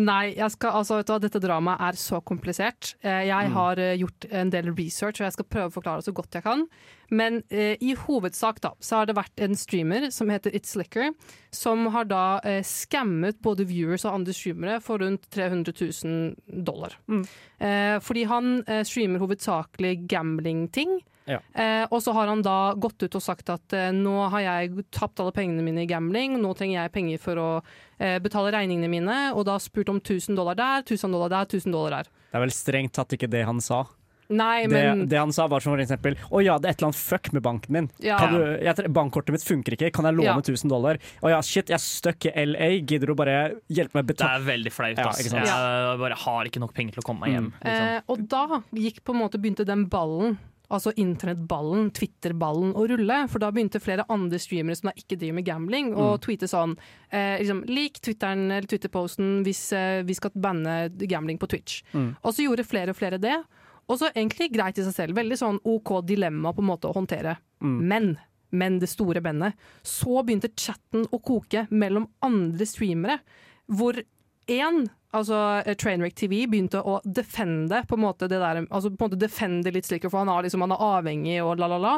[0.00, 2.92] Nei, skal, altså, vet du dette dramaet er så komplisert.
[3.02, 3.52] Eh, Jeg Mm.
[3.56, 6.32] har eh, gjort en del research, og jeg skal prøve å forklare det så godt
[6.38, 6.62] jeg kan.
[7.10, 11.10] Men eh, i hovedsak da, så har det vært en streamer som heter It's Slicker,
[11.52, 16.94] som har da eh, skammet både viewers og andre streamere for rundt 300 000 dollar.
[17.58, 21.00] Eh, fordi han eh, streamer hovedsakelig gambling-ting.
[21.28, 21.38] Ja.
[21.54, 24.86] Eh, og så har han da gått ut og sagt at eh, nå har jeg
[24.90, 27.48] tapt alle pengene mine i gambling, nå trenger jeg penger for å
[27.98, 31.72] eh, betale regningene mine, og da spurt om 1000 dollar der, 1000 dollar der, 1000
[31.76, 32.12] dollar der.
[32.30, 33.84] Det er vel strengt tatt ikke det han sa.
[34.30, 36.78] Nei, Det, men det han sa var som for eksempel Å ja, det er et
[36.78, 37.88] eller annet fuck med banken min.
[37.98, 38.14] Ja.
[38.20, 40.36] Kan du, jeg, bankkortet mitt funker ikke, kan jeg låne Ja.
[40.38, 41.00] 1000 dollar?
[41.18, 43.34] Å ja, shit, jeg er stuck i LA, gidder du bare
[43.66, 44.94] hjelpe meg å Det er veldig flaut.
[45.02, 45.24] Ja, ass.
[45.26, 45.50] sant?
[45.50, 47.50] Jeg bare har ikke nok penger til å komme meg hjem.
[47.58, 47.90] Liksom.
[47.90, 50.38] eh, Og da gikk på en måte begynte den ballen
[50.70, 53.16] Altså internettballen, Twitter-ballen, å rulle.
[53.30, 56.76] For da begynte flere andre streamere som da ikke driver med gambling, å tweete sånn
[57.10, 60.76] eh, liksom, Lik Twitteren eller Twitter-posten hvis eh, vi skal banne
[61.10, 61.80] gambling på Twitch.
[62.22, 63.34] Og så gjorde flere og flere det.
[63.90, 65.18] Og så egentlig greit i seg selv.
[65.18, 67.34] Veldig sånn OK dilemma på en måte å håndtere.
[67.90, 68.12] Men,
[68.54, 69.58] men det store bennet.
[69.82, 73.18] Så begynte chatten å koke mellom andre streamere,
[73.66, 73.98] hvor
[74.50, 74.84] én,
[75.16, 79.10] altså eh, Trainwreck TV, begynte å defende på en måte det der, altså på en
[79.10, 81.94] måte defende litt slikker, for han, er, liksom, han er avhengig og la, la, la,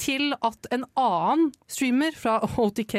[0.00, 2.96] til at en annen streamer fra OTK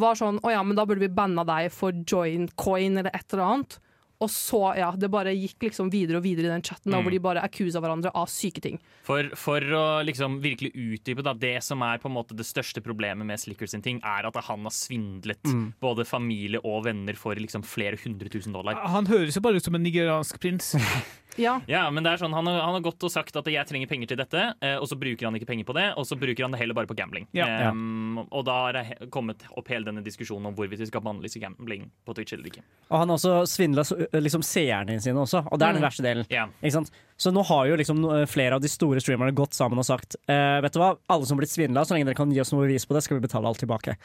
[0.00, 3.26] var sånn Å ja, men da burde vi banna deg for join coin eller et
[3.32, 3.78] eller annet.
[4.22, 7.10] Og så, ja, det bare gikk liksom videre og videre i den chatten, da, hvor
[7.12, 8.78] de bare accusa hverandre av syke ting.
[9.04, 12.80] For, for å liksom virkelig utdype da, det som er på en måte det største
[12.84, 15.42] problemet med Slickers sin ting, er at han har svindlet
[15.82, 18.78] både familie og venner for liksom flere hundre tusen dollar.
[18.94, 20.74] Han høres jo bare ut som en nigeriansk prins.
[21.40, 23.66] Ja, Ja, men det er sånn, han har, han har gått og sagt at jeg
[23.66, 26.18] trenger penger til dette, eh, og så bruker han ikke penger på det, og så
[26.18, 27.26] bruker han det heller bare på gambling.
[27.34, 27.46] Ja.
[27.70, 31.40] Em, og da har det kommet opp hele denne diskusjonen om hvorvidt vi skal bannlyse
[31.42, 32.62] gambling på Twitch eller ikke.
[32.90, 35.88] Og han har også svindla liksom, seerne sine også, og det er den Mm.
[35.88, 36.26] verste delen.
[36.62, 36.90] Ikke sant?
[37.16, 40.60] Så nå har jo liksom flere av de store streamerne gått sammen og sagt eh,
[40.64, 42.66] Vet du hva, alle som har blitt svindla, så lenge dere kan gi oss noe
[42.66, 43.96] bevis på det, skal vi betale alt tilbake.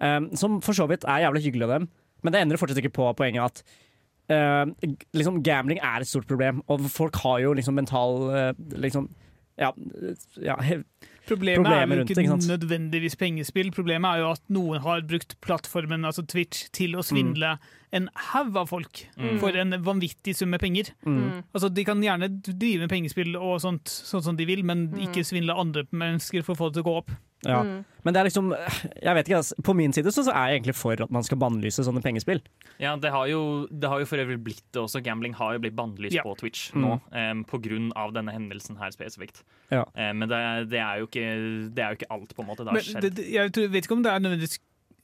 [0.00, 1.88] Um, som for så vidt er jævlig hyggelig av dem,
[2.24, 3.62] men det endrer fortsatt ikke på poenget at
[4.30, 9.10] eh, liksom gambling er et stort problem, og folk har jo liksom mental eh, liksom
[9.60, 9.74] ja,
[10.40, 10.56] ja,
[11.28, 13.68] Problemet, Problemer er jo ikke ikke nødvendigvis pengespill.
[13.76, 17.52] Problemet er jo at noen har brukt plattformen, altså Twitch, til å svindle
[17.94, 19.02] en haug av folk
[19.38, 20.90] for en vanvittig sum med penger.
[21.06, 21.44] Mm.
[21.52, 25.04] Altså, De kan gjerne drive med pengespill og sånt, sånn som de vil, men Mm.
[25.06, 27.10] ikke svindle andre mennesker for å få det til å gå opp.
[27.46, 27.62] Ja.
[27.62, 27.84] Mm.
[28.04, 28.50] Men det er liksom
[29.02, 29.54] Jeg vet ikke, altså.
[29.64, 32.40] På min side så, så er jeg egentlig for at man skal bannlyse sånne pengespill.
[32.80, 35.02] Ja, det har, jo, det har jo for øvrig blitt det også.
[35.04, 36.22] Gambling har jo blitt bannlyst Ja.
[36.24, 36.80] på Twitch Mm.
[36.84, 39.42] nå, på grunn av denne hendelsen her spesifikt.
[39.70, 39.84] Ja.
[39.94, 41.28] Um, men det, det, er jo ikke,
[41.74, 42.64] det er jo ikke alt, på en måte.
[42.64, 43.22] Det har Men skjedd.
[43.32, 44.58] jeg tror, vet ikke om det er nødvendigvis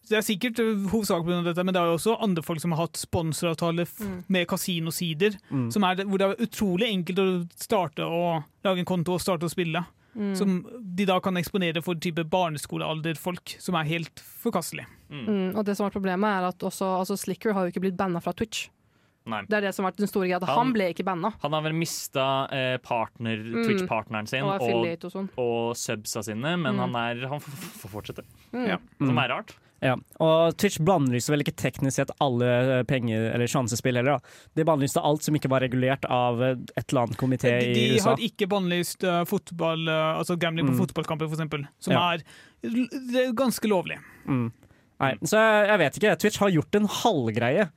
[0.09, 1.45] det er sikkert uh, hovedsakelig pga.
[1.51, 4.24] dette, men det er jo også andre folk som har hatt sponsoravtale f Mm.
[4.28, 5.70] med kasinosider, Mm.
[5.72, 9.43] som det, hvor det er utrolig enkelt å starte å lage en konto og starte
[9.45, 9.84] å spille.
[10.16, 10.34] Mm.
[10.38, 10.52] Som
[10.96, 14.86] de da kan eksponere for type barneskolealderfolk, som er helt forkastelig.
[15.10, 17.96] Mm, og det som er problemet er at også, altså Slicker har jo ikke blitt
[17.98, 18.68] banna fra Twitch.
[19.26, 19.40] Nei.
[19.50, 20.38] Det er det som har vært den store greia.
[20.46, 21.32] Han- Han ble ikke banna.
[21.42, 23.36] Han har vel mista eh, partner,
[23.66, 25.28] Twitch-partneren sin Og og, og sånn.
[25.36, 26.78] og subsa sine, men Mm.
[26.78, 28.22] han, er, han får fortsette.
[28.54, 28.66] Mm.
[28.68, 28.78] Ja.
[29.00, 29.54] Som er rart.
[29.85, 29.93] Ja,
[30.24, 34.16] og Twitch bannlyste vel ikke teknisk sett alle penger- eller sjansespill heller.
[34.16, 34.37] da.
[34.57, 38.14] De bannlyste alt som ikke var regulert av et eller annet komité i USA.
[38.14, 40.81] de har ikke bannlyst uh, fotball, uh, altså gambling på Mm.
[40.81, 42.14] fotballkamper, eksempel, som Ja.
[42.14, 42.22] er,
[42.64, 43.99] er ganske lovlig.
[44.27, 44.51] Mm.
[44.99, 46.16] Nei, så jeg, jeg vet ikke.
[46.24, 47.70] Twitch har gjort en halvgreie.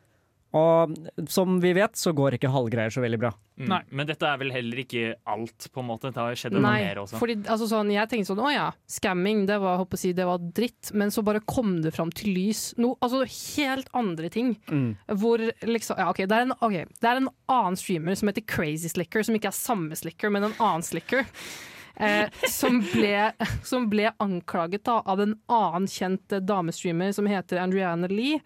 [0.57, 0.95] Og
[1.29, 3.29] som vi vet, så går ikke halvgreier så veldig bra.
[3.59, 3.67] Mm.
[3.69, 3.79] Nei.
[3.93, 6.09] Men dette er vel heller ikke alt, på en måte.
[6.09, 7.19] Det har skjedd noe mer også.
[7.21, 10.25] fordi altså sånn, jeg tenkte sånn, å ja, scamming, det var, håper å si, det
[10.25, 14.55] var dritt, men så bare kom det fram til lys, noe altså helt andre ting,
[14.69, 14.95] Mm.
[15.21, 18.45] hvor liksom, ja ok, det er en, ok, det er en annen streamer som heter
[18.49, 21.27] Crazy Slicker, som ikke er samme Slicker, men en annen Slicker,
[21.99, 23.33] Eh, som, ble,
[23.67, 28.39] som ble anklaget da, av en annen kjent eh, damestreamer som heter Andriana Lee,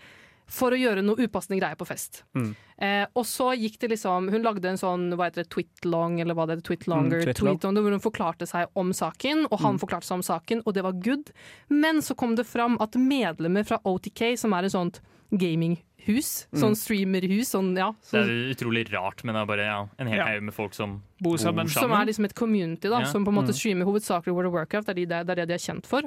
[0.48, 2.24] for å gjøre noe upassende greier på fest.
[2.36, 2.56] Mm.
[2.78, 6.34] Eh, og så gikk det liksom Hun lagde en sånn hva heter det, tweet-long, eller
[6.36, 9.80] hva det heter, tweet-longer, Mm, tweet hvor hun forklarte seg om saken, og han Mm.
[9.80, 11.32] forklarte seg om saken, og det var good.
[11.70, 15.00] Men så kom det fram at medlemmer fra OTK, som er et sånt
[15.32, 16.60] gaminghus, Mm.
[16.60, 20.08] sånn streamerhus, sånn ja Det sånn, er utrolig rart, men det er bare ja, en
[20.08, 20.26] hel Ja.
[20.26, 21.70] haug med folk som Bor sammen.
[21.70, 23.06] Som er liksom et community, da, Ja.
[23.06, 23.56] som på en måte Mm.
[23.56, 24.88] streamer hovedsakelig World of Warcraft.
[24.88, 26.02] Det er, de, det er det de er kjent for.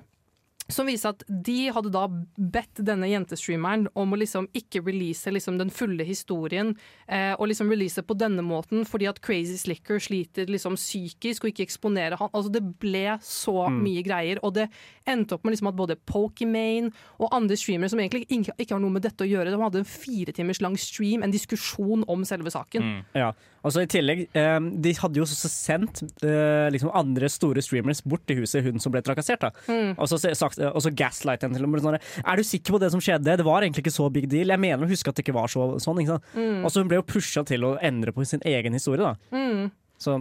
[0.69, 5.59] Som viser at de hadde da bedt denne jentestreameren om å liksom ikke release liksom
[5.61, 6.73] den fulle historien,
[7.07, 11.53] eh, og liksom release på denne måten, fordi at Crazy Slicker sliter liksom psykisk og
[11.53, 12.31] ikke eksponere han.
[12.35, 13.83] Altså Det ble så Mm.
[13.85, 14.69] mye greier, og det
[15.07, 18.81] endte opp med liksom at både Pokimane og andre streamere som egentlig ikke, ikke har
[18.81, 22.25] noe med dette å gjøre, de hadde en fire timers lang stream, en diskusjon om
[22.25, 23.05] selve saken.
[23.15, 23.33] Ja,
[23.67, 28.01] og så i tillegg eh, De hadde jo også sendt eh, liksom andre store streamers
[28.07, 29.41] bort til huset hun som ble trakassert.
[29.43, 29.95] da Mm.
[29.99, 32.93] Og så, se- så gaslight henne til og med sånn Er du sikker på det
[32.95, 33.37] som skjedde?
[33.37, 34.49] Det var egentlig ikke så big deal.
[34.55, 35.99] Jeg mener å huske at det ikke var så, sånn.
[36.01, 36.31] Ikke sant?
[36.37, 36.63] Mm.
[36.65, 39.03] Og så hun ble jo pusha til å endre på sin egen historie.
[39.03, 39.71] da Mm.
[39.99, 40.13] Så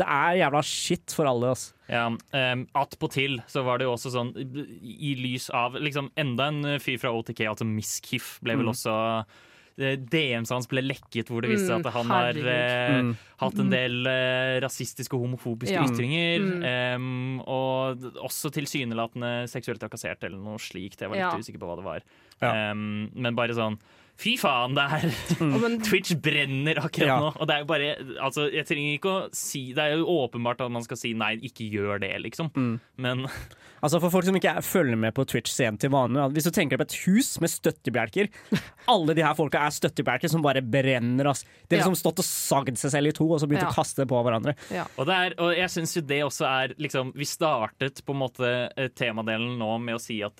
[0.00, 1.50] det er jævla shit for alle.
[1.52, 1.72] Altså.
[1.92, 4.30] Ja, um, Attpåtil så var det jo også sånn
[4.80, 8.72] i lys av liksom enda en fyr fra OTK, altså Miss Kiff, ble vel Mm.
[8.72, 8.94] også
[9.76, 13.16] DM-en hans ble lekket, hvor det viste seg Mm, at han har eh, Mm.
[13.40, 15.82] hatt en del eh, rasistiske og homofobiske Ja.
[15.84, 16.40] ytringer.
[16.40, 16.96] Mm.
[16.96, 21.00] Um, og også tilsynelatende seksuelt trakassert eller noe slikt.
[21.00, 21.38] Jeg var litt Ja.
[21.38, 22.00] usikker på hva det var.
[22.40, 22.70] Ja.
[22.70, 23.78] Em, men bare sånn
[24.16, 25.10] Fy faen, det er
[25.42, 25.82] Mm.
[25.88, 27.18] Twitch brenner akkurat Ja.
[27.18, 27.32] nå.
[27.40, 30.60] Og det er jo bare Altså, jeg trenger ikke å si Det er jo åpenbart
[30.60, 32.52] at man skal si nei, ikke gjør det, liksom.
[32.54, 32.80] Mm.
[32.96, 33.26] Men
[33.84, 36.22] Altså For folk som ikke er, følger med på Twitch-scenen til vanlig.
[36.32, 38.30] Hvis du tenker på et hus med støttebjelker
[38.94, 41.28] Alle de her folka er støttebjelker som bare brenner.
[41.30, 41.44] Ass.
[41.68, 41.84] De har Ja.
[41.84, 43.70] liksom stått og sagd seg selv i to og så begynt Ja.
[43.70, 44.54] å kaste på hverandre.
[44.72, 44.86] Ja.
[44.98, 48.20] Og, det er, og jeg syns jo det også er liksom Vi startet på en
[48.24, 50.36] måte eh, temadelen nå med å si at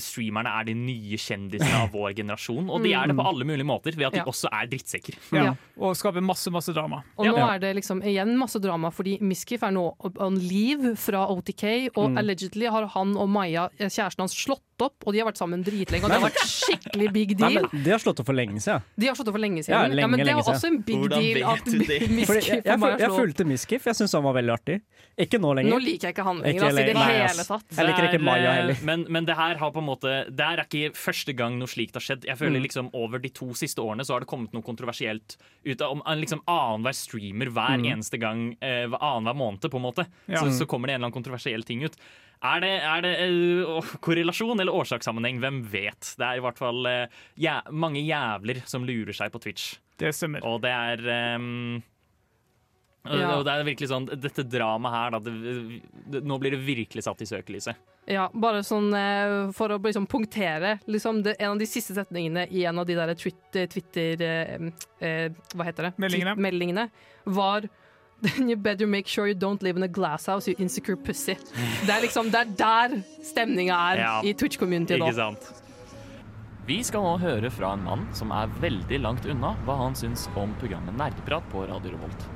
[0.00, 2.68] streamerne er de nye kjendisene av vår generasjon.
[2.72, 4.28] Og de er det på alle mulige måter ved at de Ja.
[4.28, 5.16] også er drittsekker.
[5.32, 5.44] Ja.
[5.50, 5.54] Ja.
[5.80, 7.02] Og skaper masse, masse drama.
[7.18, 7.54] Og nå Ja.
[7.54, 9.84] er det liksom igjen masse drama, fordi Miskif er nå
[10.20, 12.18] on leave fra OTK, og Mm.
[12.18, 15.62] allegedly har han og Maja, eh, kjæresten hans, slått opp, og de har vært sammen
[15.62, 17.68] dritlenge, og det har vært skikkelig big Nei, deal.
[17.70, 18.82] men De har slått opp for lenge siden.
[18.98, 20.96] De har slått opp for lenge Ja, lenge, ja men det er også en big
[20.96, 21.64] Hvordan deal at
[22.16, 23.84] Miskif jeg, jeg, og Maja føl- jeg fulgte Miskif.
[23.86, 24.80] Jeg syntes han var veldig artig.
[25.22, 25.70] Ikke nå lenger.
[25.70, 26.94] Nå liker jeg ikke han lenger, altså, i det.
[26.96, 27.66] Nei, hele tatt.
[27.76, 28.82] Jeg liker ikke Maja eh, heller.
[28.90, 31.94] Men, men det her har på en måte Det er ikke første gang noe slikt
[31.94, 32.24] har skjedd.
[32.26, 32.66] Jeg føler Mm.
[32.66, 36.02] liksom Over de to siste årene så har det kommet noe kontroversielt ut av om
[36.18, 37.86] liksom annenhver streamer hver Mm.
[37.92, 40.06] eneste gang, eh, annenhver måned, på en måte.
[40.26, 40.40] Ja.
[40.42, 41.94] Så, så kommer det en eller annen kontroversiell ting ut.
[42.42, 43.12] Er det, er det
[43.70, 45.38] uh, korrelasjon eller årsakssammenheng?
[45.42, 46.14] Hvem vet?
[46.18, 49.76] Det er i hvert fall uh, jæ mange jævler som lurer seg på Twitch.
[50.02, 50.42] Det stemmer.
[50.48, 51.82] Og det er um,
[53.06, 53.36] Ja.
[53.36, 55.80] og det er virkelig sånn Dette dramaet her, da, det,
[56.12, 57.78] det, nå blir det virkelig satt i søkelyset.
[58.10, 62.48] Ja, bare sånn eh, for å liksom punktere liksom det, En av de siste setningene
[62.50, 64.64] i en av de der Twitter, Twitter eh,
[64.98, 65.92] eh, Hva heter det?
[66.02, 66.34] Meldingene.
[66.42, 66.88] Meldingene
[67.30, 67.68] var
[68.22, 71.34] Then you better make sure you don't live in a glass house, you insecure pussy.
[71.86, 72.96] Det er liksom, det er der
[73.26, 74.12] stemninga er Ja.
[74.22, 75.08] i Twitch-community nå.
[75.10, 75.48] Ikke sant?
[76.66, 80.28] Vi skal nå høre fra en mann som er veldig langt unna hva han syns
[80.38, 82.28] om programmet Nerdeprat på Radio Revolt.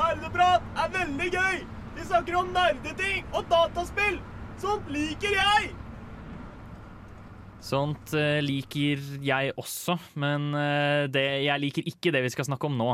[0.00, 1.60] Nerdeprat er veldig gøy!
[1.96, 4.18] Vi snakker om nerdeting og dataspill!
[4.60, 5.70] Sånt liker jeg!
[7.60, 12.70] Sånt eh, liker jeg også, men eh, det, jeg liker ikke det vi skal snakke
[12.70, 12.88] om nå.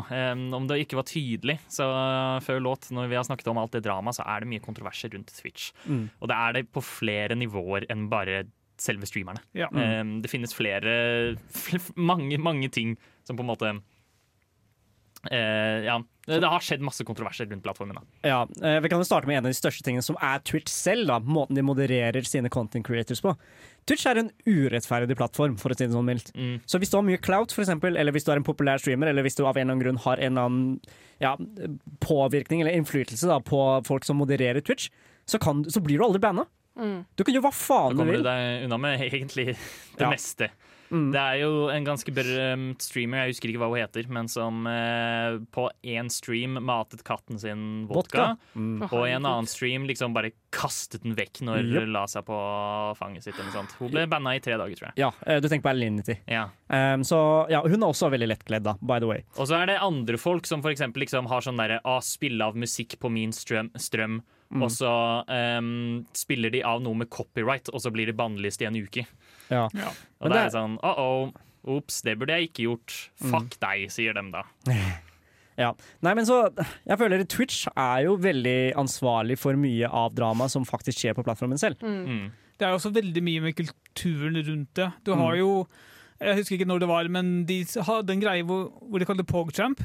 [0.59, 3.77] Om det ikke var tydelig, så eh, før låt, når vi har snakket om alt
[3.79, 5.71] det dramaet, så er det mye kontroverser rundt Twitch.
[5.87, 6.09] Mm.
[6.21, 8.45] Og det er det på flere nivåer enn bare
[8.81, 9.41] selve streamerne.
[9.57, 9.71] Ja.
[9.71, 11.37] Eh, det finnes flere
[12.11, 12.97] mange, mange ting
[13.27, 13.77] som på en måte
[15.31, 16.03] eh, Ja.
[16.27, 17.95] Det har skjedd masse kontroverser rundt plattformen.
[17.95, 18.03] Da.
[18.29, 20.73] Ja, eh, Vi kan jo starte med en av de største tingene, som er Twitch
[20.73, 21.07] selv.
[21.07, 23.37] da, Måten de modererer sine content creators på.
[23.87, 26.33] Twitch er en urettferdig plattform, for å si det sånn mildt.
[26.35, 26.61] Mm.
[26.67, 29.07] Så hvis du har mye clout, for eksempel, eller hvis du er en populær streamer,
[29.13, 30.81] eller hvis du av en eller annen grunn har en eller annen
[31.21, 31.37] ja,
[32.01, 34.91] påvirkning eller innflytelse da, på folk som modererer Twitch,
[35.27, 36.45] så, kan, så blir du aldri banna.
[36.77, 37.05] Mm.
[37.17, 38.03] Du kan gjøre hva faen du vil.
[38.03, 40.11] Da kommer du deg unna med egentlig det Ja.
[40.11, 40.51] meste.
[40.91, 41.09] Mm.
[41.15, 44.67] Det er jo en ganske berømt streamer, jeg husker ikke hva hun heter, men som
[44.71, 48.33] eh, på én stream matet katten sin vodka.
[48.37, 48.55] Vodka.
[48.55, 48.85] Mm.
[48.91, 51.81] Og i en annen stream liksom bare kastet den vekk når Yep.
[51.83, 52.37] hun la seg på
[52.99, 53.35] fanget sitt.
[53.39, 53.75] Eller sånt.
[53.81, 54.97] Hun ble banna i tre dager, tror jeg.
[55.03, 56.19] Ja, eh, du tenker på Alinity.
[56.31, 56.47] Ja.
[56.69, 57.19] Um, så
[57.51, 59.25] ja, hun er også veldig lettkledd, da, by the way.
[59.37, 62.45] Og så er det andre folk som for eksempel liksom har sånn derre ah, Spille
[62.45, 64.63] av musikk på min strøm, strøm Mm.
[64.63, 64.91] og så
[65.27, 69.03] um, spiller de av noe med copyright, og så blir de bannlyst i en uke.
[69.51, 69.67] Ja.
[69.75, 69.91] Ja.
[70.21, 71.33] Og Men det det er sånn uh-oh,
[71.77, 72.97] ops, det burde jeg ikke gjort.
[73.23, 73.31] Mm.
[73.35, 74.45] Fuck deg, sier dem da.
[75.57, 75.71] Ja.
[76.05, 76.51] Nei, men så
[76.85, 81.25] Jeg føler Twitch er jo veldig ansvarlig for mye av dramaet som faktisk skjer på
[81.25, 81.81] plattformen selv.
[81.81, 82.27] Mm.
[82.61, 84.91] Det er jo også veldig mye med kulturen rundt det.
[85.05, 85.39] Du har Mm.
[85.41, 85.67] jo
[86.21, 89.21] jeg husker ikke når det var, men de hadde en greie hvor, hvor de kalte
[89.25, 89.81] det PogChamp.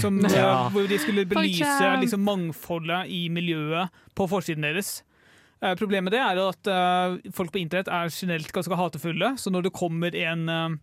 [0.00, 0.68] Som, Ja.
[0.74, 5.02] Hvor de skulle belyse liksom, mangfoldet i miljøet på forsiden deres.
[5.62, 9.52] Eh, problemet med det er at eh, folk på internett er generelt ganske hatefulle, så
[9.52, 10.76] når det kommer en, eh,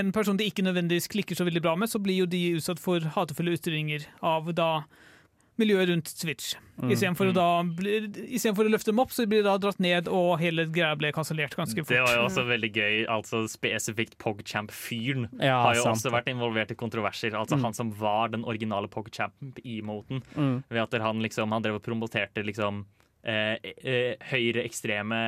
[0.00, 2.82] en person de ikke nødvendigvis klikker så veldig bra med, så blir jo de utsatt
[2.82, 4.70] for hatefulle ytringer av da
[5.60, 6.56] miljøet rundt Switch.
[6.82, 6.90] Mm.
[6.90, 7.42] Istedenfor å
[8.34, 11.12] istedenfor å løfte dem opp, så blir de da dratt ned, og hele greia ble
[11.14, 11.92] kansellert ganske fort.
[11.92, 12.96] Det var jo også veldig gøy.
[13.14, 16.00] Altså Spesifikt PogChamp-fyren Ja, har jo sant.
[16.00, 17.38] også vært involvert i kontroverser.
[17.38, 17.62] Altså Mm.
[17.68, 20.22] Han som var den originale PogChamp-emoten.
[20.34, 20.64] Mm.
[20.68, 22.84] Ved at han liksom Han drev og promoterte liksom
[23.24, 25.20] eh, eh, høyreekstreme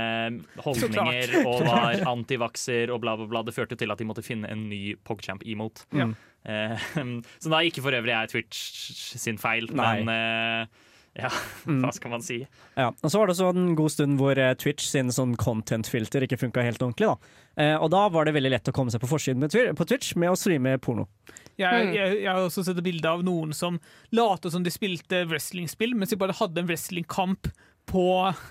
[0.64, 3.44] holdninger og var antivakser og bla, bla, bla.
[3.46, 5.86] Det førte til at de måtte finne en ny PogChamp-emot.
[5.96, 6.10] Ja.
[6.46, 6.88] Eh,
[7.42, 9.94] som da ikke for øvrig er Twitch sin feil, Nei.
[10.02, 10.82] men eh,
[11.16, 11.30] ja,
[11.66, 11.80] Mm.
[11.82, 12.36] hva skal man si?
[12.76, 16.22] Ja, og så var det også en god stund hvor eh, Twitch sin sånn content-filter
[16.26, 17.08] ikke funka helt ordentlig.
[17.08, 17.32] da.
[17.64, 20.12] Eh, og da var det veldig lett å komme seg på forsiden med på Twitch
[20.20, 21.08] med å streame porno.
[21.56, 21.94] Jeg, Mm.
[21.96, 23.80] jeg, jeg har også sett et bilde av noen som
[24.12, 27.48] lot som de spilte wrestlingspill, mens de bare hadde en wrestlingkamp
[27.86, 28.04] på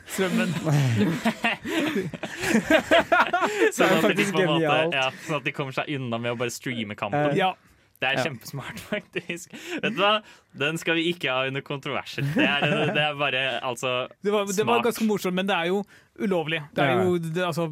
[0.08, 0.52] strømmen.
[3.76, 4.96] Sånn at, de måte, genialt.
[4.96, 7.32] ja, sånn at de kommer seg unna med å bare streame kampen.
[7.34, 7.54] Uh, Ja,
[8.00, 8.24] Det er Ja.
[8.28, 9.54] kjempesmart, faktisk.
[9.82, 10.18] Vet du hva?
[10.60, 12.24] Den skal vi ikke ha under kontroverser.
[12.36, 15.66] Det er, det er bare altså det var, det var ganske morsomt, men det er
[15.72, 15.84] jo
[16.20, 16.60] ulovlig.
[16.76, 17.70] Det er jo det, altså,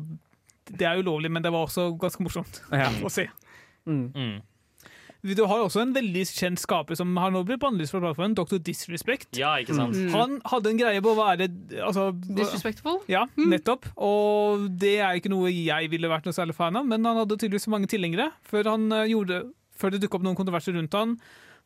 [0.71, 2.87] det er ulovlig, men det var også ganske morsomt Ja.
[3.07, 3.27] å se.
[3.85, 4.11] Mm.
[4.15, 4.41] mm.
[5.23, 8.59] Du har også en veldig kjent skaper som har nå blitt bannlyst fra plattformen, Dr.
[8.59, 9.29] Disrespect.
[9.39, 9.95] Ja, ikke sant?
[9.95, 10.09] Mm.
[10.11, 11.47] Han hadde en greie på å være
[11.79, 12.99] altså, Disrespectful.
[13.11, 13.87] Ja, nettopp.
[13.95, 17.39] Og det er ikke noe jeg ville vært noe særlig fan av, men han hadde
[17.39, 19.39] tydeligvis mange tilhengere før, han eh, gjorde,
[19.79, 21.15] før det dukket opp noen kontroverser rundt han.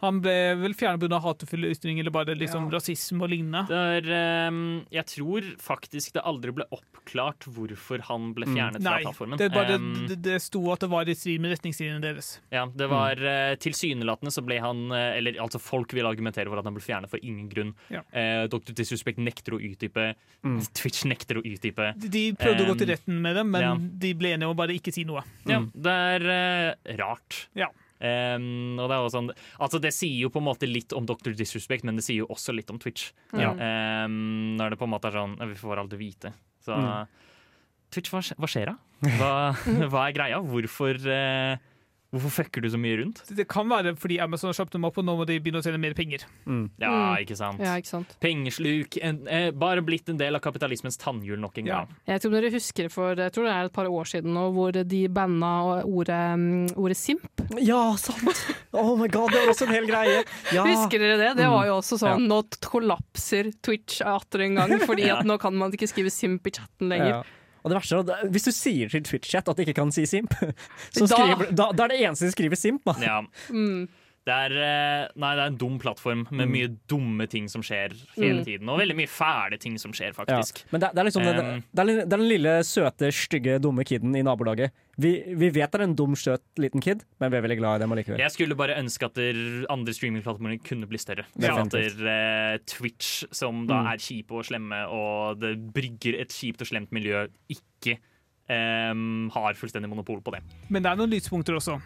[0.03, 1.19] Han ble vel fjernet pga.
[1.23, 3.63] hatefulle ytringer eller bare liksom rasisme og lignende.
[3.69, 9.03] Det ehm, jeg tror faktisk det aldri ble oppklart hvorfor han ble fjernet fra Nei,
[9.05, 9.41] plattformen.
[9.41, 12.31] det, bare, um, det, det sto at det var i strid med retningslinjene deres.
[12.53, 16.61] ja, det var eh, Tilsynelatende så ble han eh, Eller altså folk vil argumentere for
[16.61, 17.73] at han ble fjernet for ingen grunn.
[17.93, 18.03] Ja.
[18.13, 18.75] Uh, Dr.
[18.77, 20.11] Disrespect nekter å utdype.
[20.45, 20.59] Mm.
[20.77, 21.93] Twitch nekter å utdype.
[21.97, 23.73] De, de prøvde å gå til Ehm, retten med dem, men ja.
[23.77, 25.23] de ble enige om å bare ikke si noe.
[25.49, 27.47] Ja, det er uh, rart.
[27.57, 27.69] Ja.
[27.99, 29.31] Ehm, og det, er også sånn,
[29.63, 31.33] altså det sier jo på en måte litt om Dr.
[31.37, 33.11] Disrespect, men det sier jo også litt om Twitch.
[33.33, 33.53] Ja.
[34.05, 36.33] Um, når det på en måte er sånn Vi får aldri vite.
[36.63, 37.07] Så Mm.
[37.89, 38.19] Twitch, hva,
[38.51, 38.75] skjer da?
[39.15, 39.31] Hva,
[39.91, 40.41] hva er greia?
[40.43, 41.57] Hvorfor, eh,
[42.13, 43.21] hvorfor fucker du så mye rundt?
[43.35, 45.65] Det kan være fordi Amazon har kjøpt dem opp, og nå må de begynne å
[45.65, 46.23] tjene mer penger.
[46.45, 46.69] Mm.
[46.79, 47.25] Ja, Mm.
[47.25, 47.59] ikke sant?
[47.59, 48.15] Ja, ikke sant.
[48.21, 48.97] Pengesluk.
[49.01, 51.75] En, eh, bare blitt en del av kapitalismens tannhjul nok en Ja.
[51.85, 51.95] gang.
[52.07, 54.71] Jeg tror dere husker for jeg tror det er et par år siden nå, hvor
[54.71, 57.27] de banna ordet, mm, ordet simp.
[57.59, 58.45] Ja, sant!
[58.73, 60.23] Oh my god, det var også en hel greie.
[60.53, 60.63] Ja.
[60.63, 61.37] Husker dere det?
[61.37, 61.51] Det Mm.
[61.51, 65.19] var jo også sånn Nå kollapser Twitch atter en gang, fordi Ja.
[65.19, 67.23] at nå kan man ikke skrive simp i chatten lenger.
[67.63, 70.05] Og det verste er at Hvis du sier til Twitch-chat at de ikke kan si
[70.05, 70.33] simp,
[70.95, 72.83] så Da- da, da er det eneste de skriver simp.
[72.85, 72.93] Da.
[73.01, 73.21] Ja.
[73.49, 73.87] Mm.
[74.27, 76.51] Det er, eh, nei, det er en dum plattform med Mm.
[76.51, 78.45] mye dumme ting som skjer hele Mm.
[78.45, 78.69] tiden.
[78.69, 80.41] Og veldig mye fæle ting som skjer, Ja.
[80.71, 83.59] Men det, det er liksom den, Um, det, er, det er den lille, søte, stygge,
[83.61, 84.71] dumme kiden i nabolaget.
[84.99, 87.75] Vi, vi vet det er en dum, søt liten kid, men vi er veldig glad
[87.75, 88.17] i dem allikevel.
[88.19, 91.23] Jeg skulle bare ønske at der andre streamingplattformer kunne bli større.
[91.39, 91.55] Ja.
[91.61, 93.87] At der, eh, Twitch, som da Mm.
[93.93, 97.97] er kjipe og slemme, og det brygger et kjipt og slemt miljø, ikke
[98.49, 100.41] um, har fullstendig monopol på det.
[100.69, 101.81] Men det er noen lyspunkter også.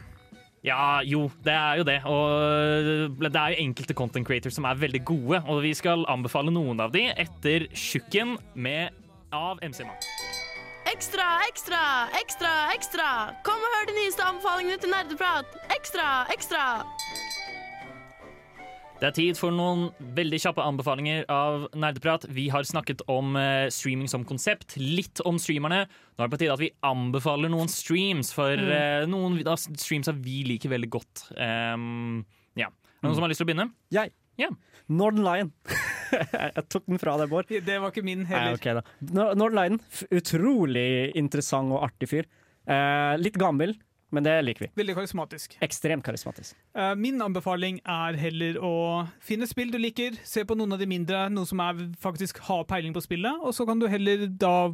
[0.61, 1.97] Ja, jo, det er jo det.
[2.05, 6.53] Og det er jo enkelte content creators som er veldig gode, og vi skal anbefale
[6.53, 8.93] noen av de etter Tjukken med
[9.33, 9.97] av MC Mann.
[10.91, 11.81] Ekstra, ekstra,
[12.19, 13.09] ekstra, ekstra!
[13.47, 15.57] Kom og hør de nyeste anbefalingene til Nerdeprat!
[15.73, 16.65] Ekstra, ekstra!
[19.01, 22.27] Det er tid for noen veldig kjappe anbefalinger av Nerdeprat.
[22.29, 25.87] Vi har snakket om eh, streaming som konsept, litt om streamerne.
[25.89, 29.09] Nå er det på tide at vi anbefaler noen streams, for mm.
[29.09, 31.23] noen av streams vi liker veldig godt.
[31.33, 32.21] Um,
[32.53, 32.69] ja.
[32.69, 33.71] Er det noen som har lyst til å begynne?
[33.89, 34.13] Jeg.
[34.37, 34.53] Yeah.
[34.85, 35.51] Northern Lion.
[36.53, 37.49] jeg tok den fra deg, Bård.
[37.49, 38.61] Det var ikke min Nei, heller.
[38.61, 38.85] ok da.
[39.17, 39.81] Nor- Northern Lion,
[40.13, 42.29] utrolig interessant og artig fyr.
[42.69, 43.73] Eh, litt gammel,
[44.11, 44.69] men det liker vi.
[44.81, 45.57] Veldig karismatisk.
[45.63, 46.55] Ekstremt karismatisk.
[46.77, 48.73] Uh, Min anbefaling er heller å
[49.23, 52.65] finne spill du liker, se på noen av de mindre, noe som er faktisk har
[52.69, 54.71] peiling på spillet, og så kan du heller da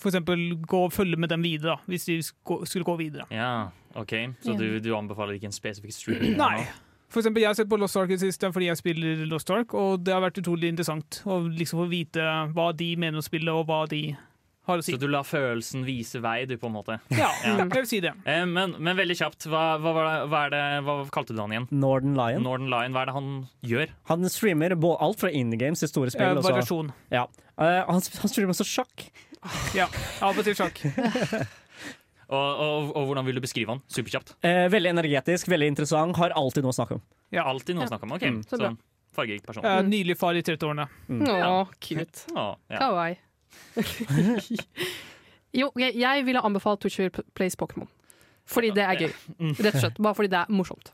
[0.00, 3.26] for eksempel gå og følge med dem videre, hvis de sk- skulle gå videre.
[3.34, 3.68] Ja,
[4.00, 4.14] OK.
[4.40, 6.30] Så du, du anbefaler ikke en spesifikk stream?
[6.40, 6.64] Nei.
[7.10, 9.50] For eksempel, jeg har sett på Lost Ark i det siste fordi jeg spiller Lost
[9.50, 12.22] Ark, og det har vært utrolig interessant å liksom få vite
[12.54, 14.18] hva de mener om spillet, og hva de å
[14.84, 14.92] si.
[14.94, 16.98] Så du lar følelsen vise vei, du, på en måte.
[17.10, 17.56] Ja, Ja.
[17.58, 18.12] jeg vil si det.
[18.28, 21.40] Eh, Men, men veldig kjapt, hva, hva, var det, hva, er det, hva kalte du
[21.40, 21.66] han igjen?
[21.72, 22.42] Northern Lion.
[22.46, 23.30] Northern Lion, hva er det han
[23.66, 23.94] gjør?
[24.12, 26.36] Han streamer alt fra indie games til store spill.
[26.38, 26.92] Eh, variasjon.
[27.10, 27.24] Ja.
[27.58, 29.08] Eh, han, han streamer også sjakk.
[29.74, 29.86] Ja,
[30.20, 30.82] av og til sjakk.
[32.30, 33.80] Og, og, og hvordan vil du beskrive han?
[33.90, 34.36] Superkjapt.
[34.46, 36.14] Eh, veldig energetisk, veldig interessant.
[36.20, 37.02] Har alltid noe å snakke om.
[37.34, 38.12] Ja, alltid noe å snakke om.
[38.14, 38.36] Ok, Mm.
[38.46, 38.68] Så så
[39.18, 39.64] fargerik person.
[39.66, 40.84] Eh, Nylig far i 30-årene.
[41.26, 42.22] Å, cute.
[42.38, 42.78] Å, ja.
[42.84, 43.16] Kawaii.
[45.60, 47.88] jo, jeg, jeg ville anbefalt Twitcher Plays Pokémon.
[48.50, 49.12] Fordi det er gøy.
[49.40, 49.54] Mm.
[49.56, 49.98] Rett og slett.
[50.04, 50.90] Bare fordi det er morsomt.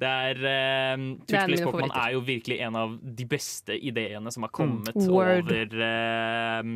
[0.00, 4.46] Det er uh, er Twitch Pokémon er jo virkelig en av de beste ideene som
[4.46, 5.10] har kommet mm.
[5.12, 6.70] over eh,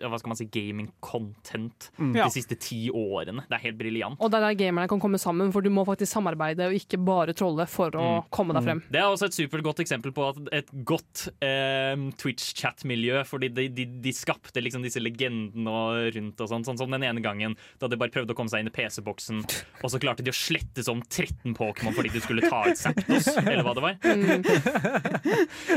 [0.00, 2.12] hva skal man si, gaming-content mm.
[2.16, 3.44] de siste ti årene.
[3.48, 4.20] Det er helt briljant.
[4.20, 7.00] Og det er der gamerne kan komme sammen, for du må faktisk samarbeide og ikke
[7.04, 8.28] bare trolle for å Mm.
[8.34, 8.80] komme deg frem.
[8.90, 13.22] Det er også et supergodt eksempel på at et godt eh, Twitch-chat-miljø.
[13.28, 16.64] Fordi de, de, de skapte liksom disse legendene og rundt og sånn.
[16.66, 19.42] Sånn som den ene gangen da de bare prøvde å komme seg inn i PC-boksen,
[19.84, 23.28] og så klarte de å slette som 13 Pokémon fordi de skulle ta ut Zapdos,
[23.44, 23.94] eller hva det var.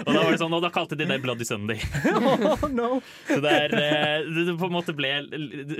[0.03, 1.79] og da var det sånn, og da kalte de det Bloody Sunday.
[2.17, 2.89] oh, no.
[3.27, 5.13] Så det, er, eh, det, det på en måte ble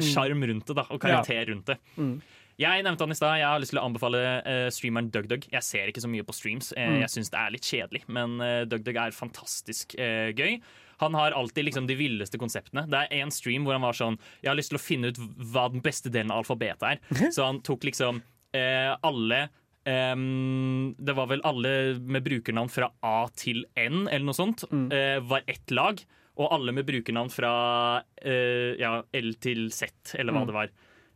[0.05, 1.77] sjarm rundt det, da, og karakter rundt det.
[1.97, 2.15] Mm.
[2.61, 3.39] Jeg nevnte han i stad.
[3.41, 5.47] Jeg har lyst til å anbefale uh, streameren DugDug.
[5.49, 6.69] Jeg ser ikke så mye på streams.
[6.77, 6.99] Uh, Mm.
[7.01, 10.59] Jeg syns det er litt kjedelig, men uh, DugDug er fantastisk uh, gøy.
[11.01, 12.85] Han har alltid liksom de villeste konseptene.
[12.91, 15.19] Det er en stream hvor han var sånn Jeg har lyst til å finne ut
[15.51, 17.01] hva den beste delen av alfabetet er.
[17.35, 18.21] Så han tok liksom
[18.53, 19.47] eh, alle
[19.83, 24.63] Um, det var vel alle med brukernavn fra A til N, eller noe sånt,
[24.95, 25.99] eh, var ett lag.
[26.37, 30.47] Og alle med brukernavn fra eh, ja, L til Z, eller hva Mm.
[30.47, 30.69] det var.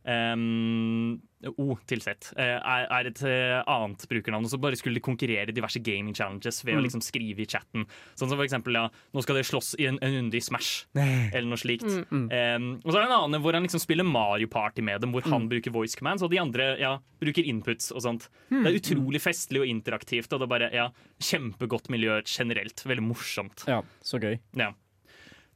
[0.07, 1.21] Um,
[1.59, 4.45] O til Z eh, er, er et eh, annet brukernavn.
[4.47, 6.85] Og så bare skulle de konkurrere i diverse gaming challenges ved å Mm.
[6.87, 7.85] liksom skrive i chatten.
[8.17, 10.85] Sånn som for eksempel, ja, nå skal dere slåss i en, en runde i Smash,
[10.95, 11.85] eller noe slikt.
[12.09, 12.25] Mm.
[12.31, 15.11] Um, og så er det en annen hvor han liksom spiller Mario Party med dem,
[15.13, 15.49] hvor han Mm.
[15.51, 18.29] bruker voice commands, og de andre ja, bruker inputs og sånt.
[18.49, 18.63] Mm.
[18.63, 20.89] Det er utrolig festlig og interaktivt, og det er bare ja,
[21.21, 22.81] kjempegodt miljø generelt.
[22.87, 23.67] Veldig morsomt.
[23.67, 24.39] Ja, så gøy.
[24.57, 24.71] Ja.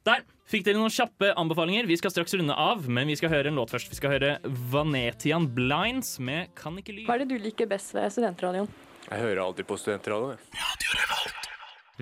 [0.06, 1.86] Der fikk dere noen kjappe anbefalinger.
[1.86, 3.92] Vi skal straks runde av, men vi skal høre en låt først.
[3.92, 4.32] Vi skal høre
[4.72, 7.06] Vanetian Blinds med Kan ikke ly.
[7.06, 8.70] Hva er det du liker best ved studentradioen?
[9.06, 10.42] Jeg hører alltid på studentradioen.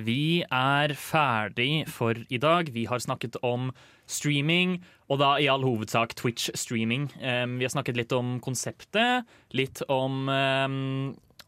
[0.01, 2.73] Vi er ferdig for i dag.
[2.73, 3.69] Vi har snakket om
[4.09, 4.79] streaming,
[5.13, 7.11] og da i all hovedsak Twitch-streaming.
[7.21, 10.79] Um, vi har snakket litt om konseptet, litt om um,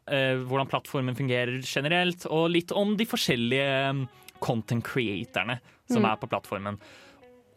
[0.04, 3.70] eh, hvordan plattformen fungerer generelt, og litt om de forskjellige
[4.42, 5.60] content creatorene
[5.92, 6.10] som Mm.
[6.12, 6.78] er på plattformen.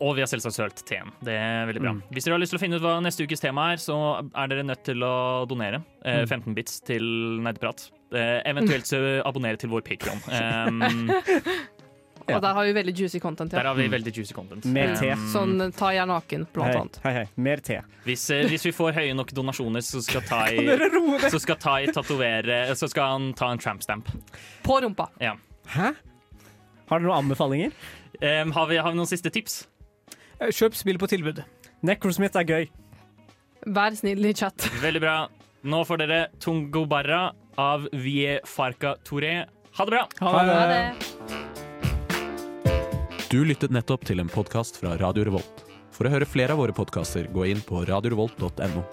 [0.01, 1.07] Og vi har selvsagt sølt teen.
[1.23, 1.91] Det er veldig bra.
[1.95, 2.01] Mm.
[2.11, 3.95] Hvis dere har lyst til å finne ut hva neste ukes tema er, så
[4.36, 6.27] er dere nødt til å donere eh, Mm.
[6.27, 7.01] 15 bits til
[7.41, 7.89] Nerdeprat.
[8.11, 10.19] Eh, eventuelt så abonnere til vår Patreon.
[10.27, 11.11] Um,
[12.25, 13.53] Og der har vi veldig juicy content.
[13.53, 13.59] Ja.
[13.59, 14.65] der har vi veldig juicy content.
[14.65, 15.11] Mer te.
[15.13, 16.95] Um, Sånn ta jeg naken, blant Hei, annet.
[17.03, 17.25] hei, hei.
[17.38, 17.81] Mer te.
[18.03, 20.57] hvis, eh, hvis vi får høye nok donasjoner, så skal Tai,
[21.29, 24.09] så skal tai tatovere Så skal han ta en tramp stamp.
[24.63, 25.07] På rumpa.
[25.21, 25.36] Ja.
[25.69, 25.93] Hæ?
[26.89, 27.71] Har dere noen anbefalinger?
[28.26, 29.67] Um, har, vi, har vi noen siste tips?
[30.39, 31.43] Eh, Kjøp spill på tilbud.
[31.86, 32.63] Necrosmith er gøy.
[33.76, 34.65] Vær snill i chat.
[34.86, 35.17] Veldig bra.
[35.65, 37.28] Nå får dere Tungo Barra
[37.61, 39.45] av Vie Farka Touré.
[39.78, 40.03] Ha det bra!
[40.26, 40.82] Ha det.
[43.30, 45.65] Du lyttet nettopp til en podkast fra Radio Revolt.
[45.95, 48.84] For å høre flere av våre podkaster, gå inn på radiorevolt.no.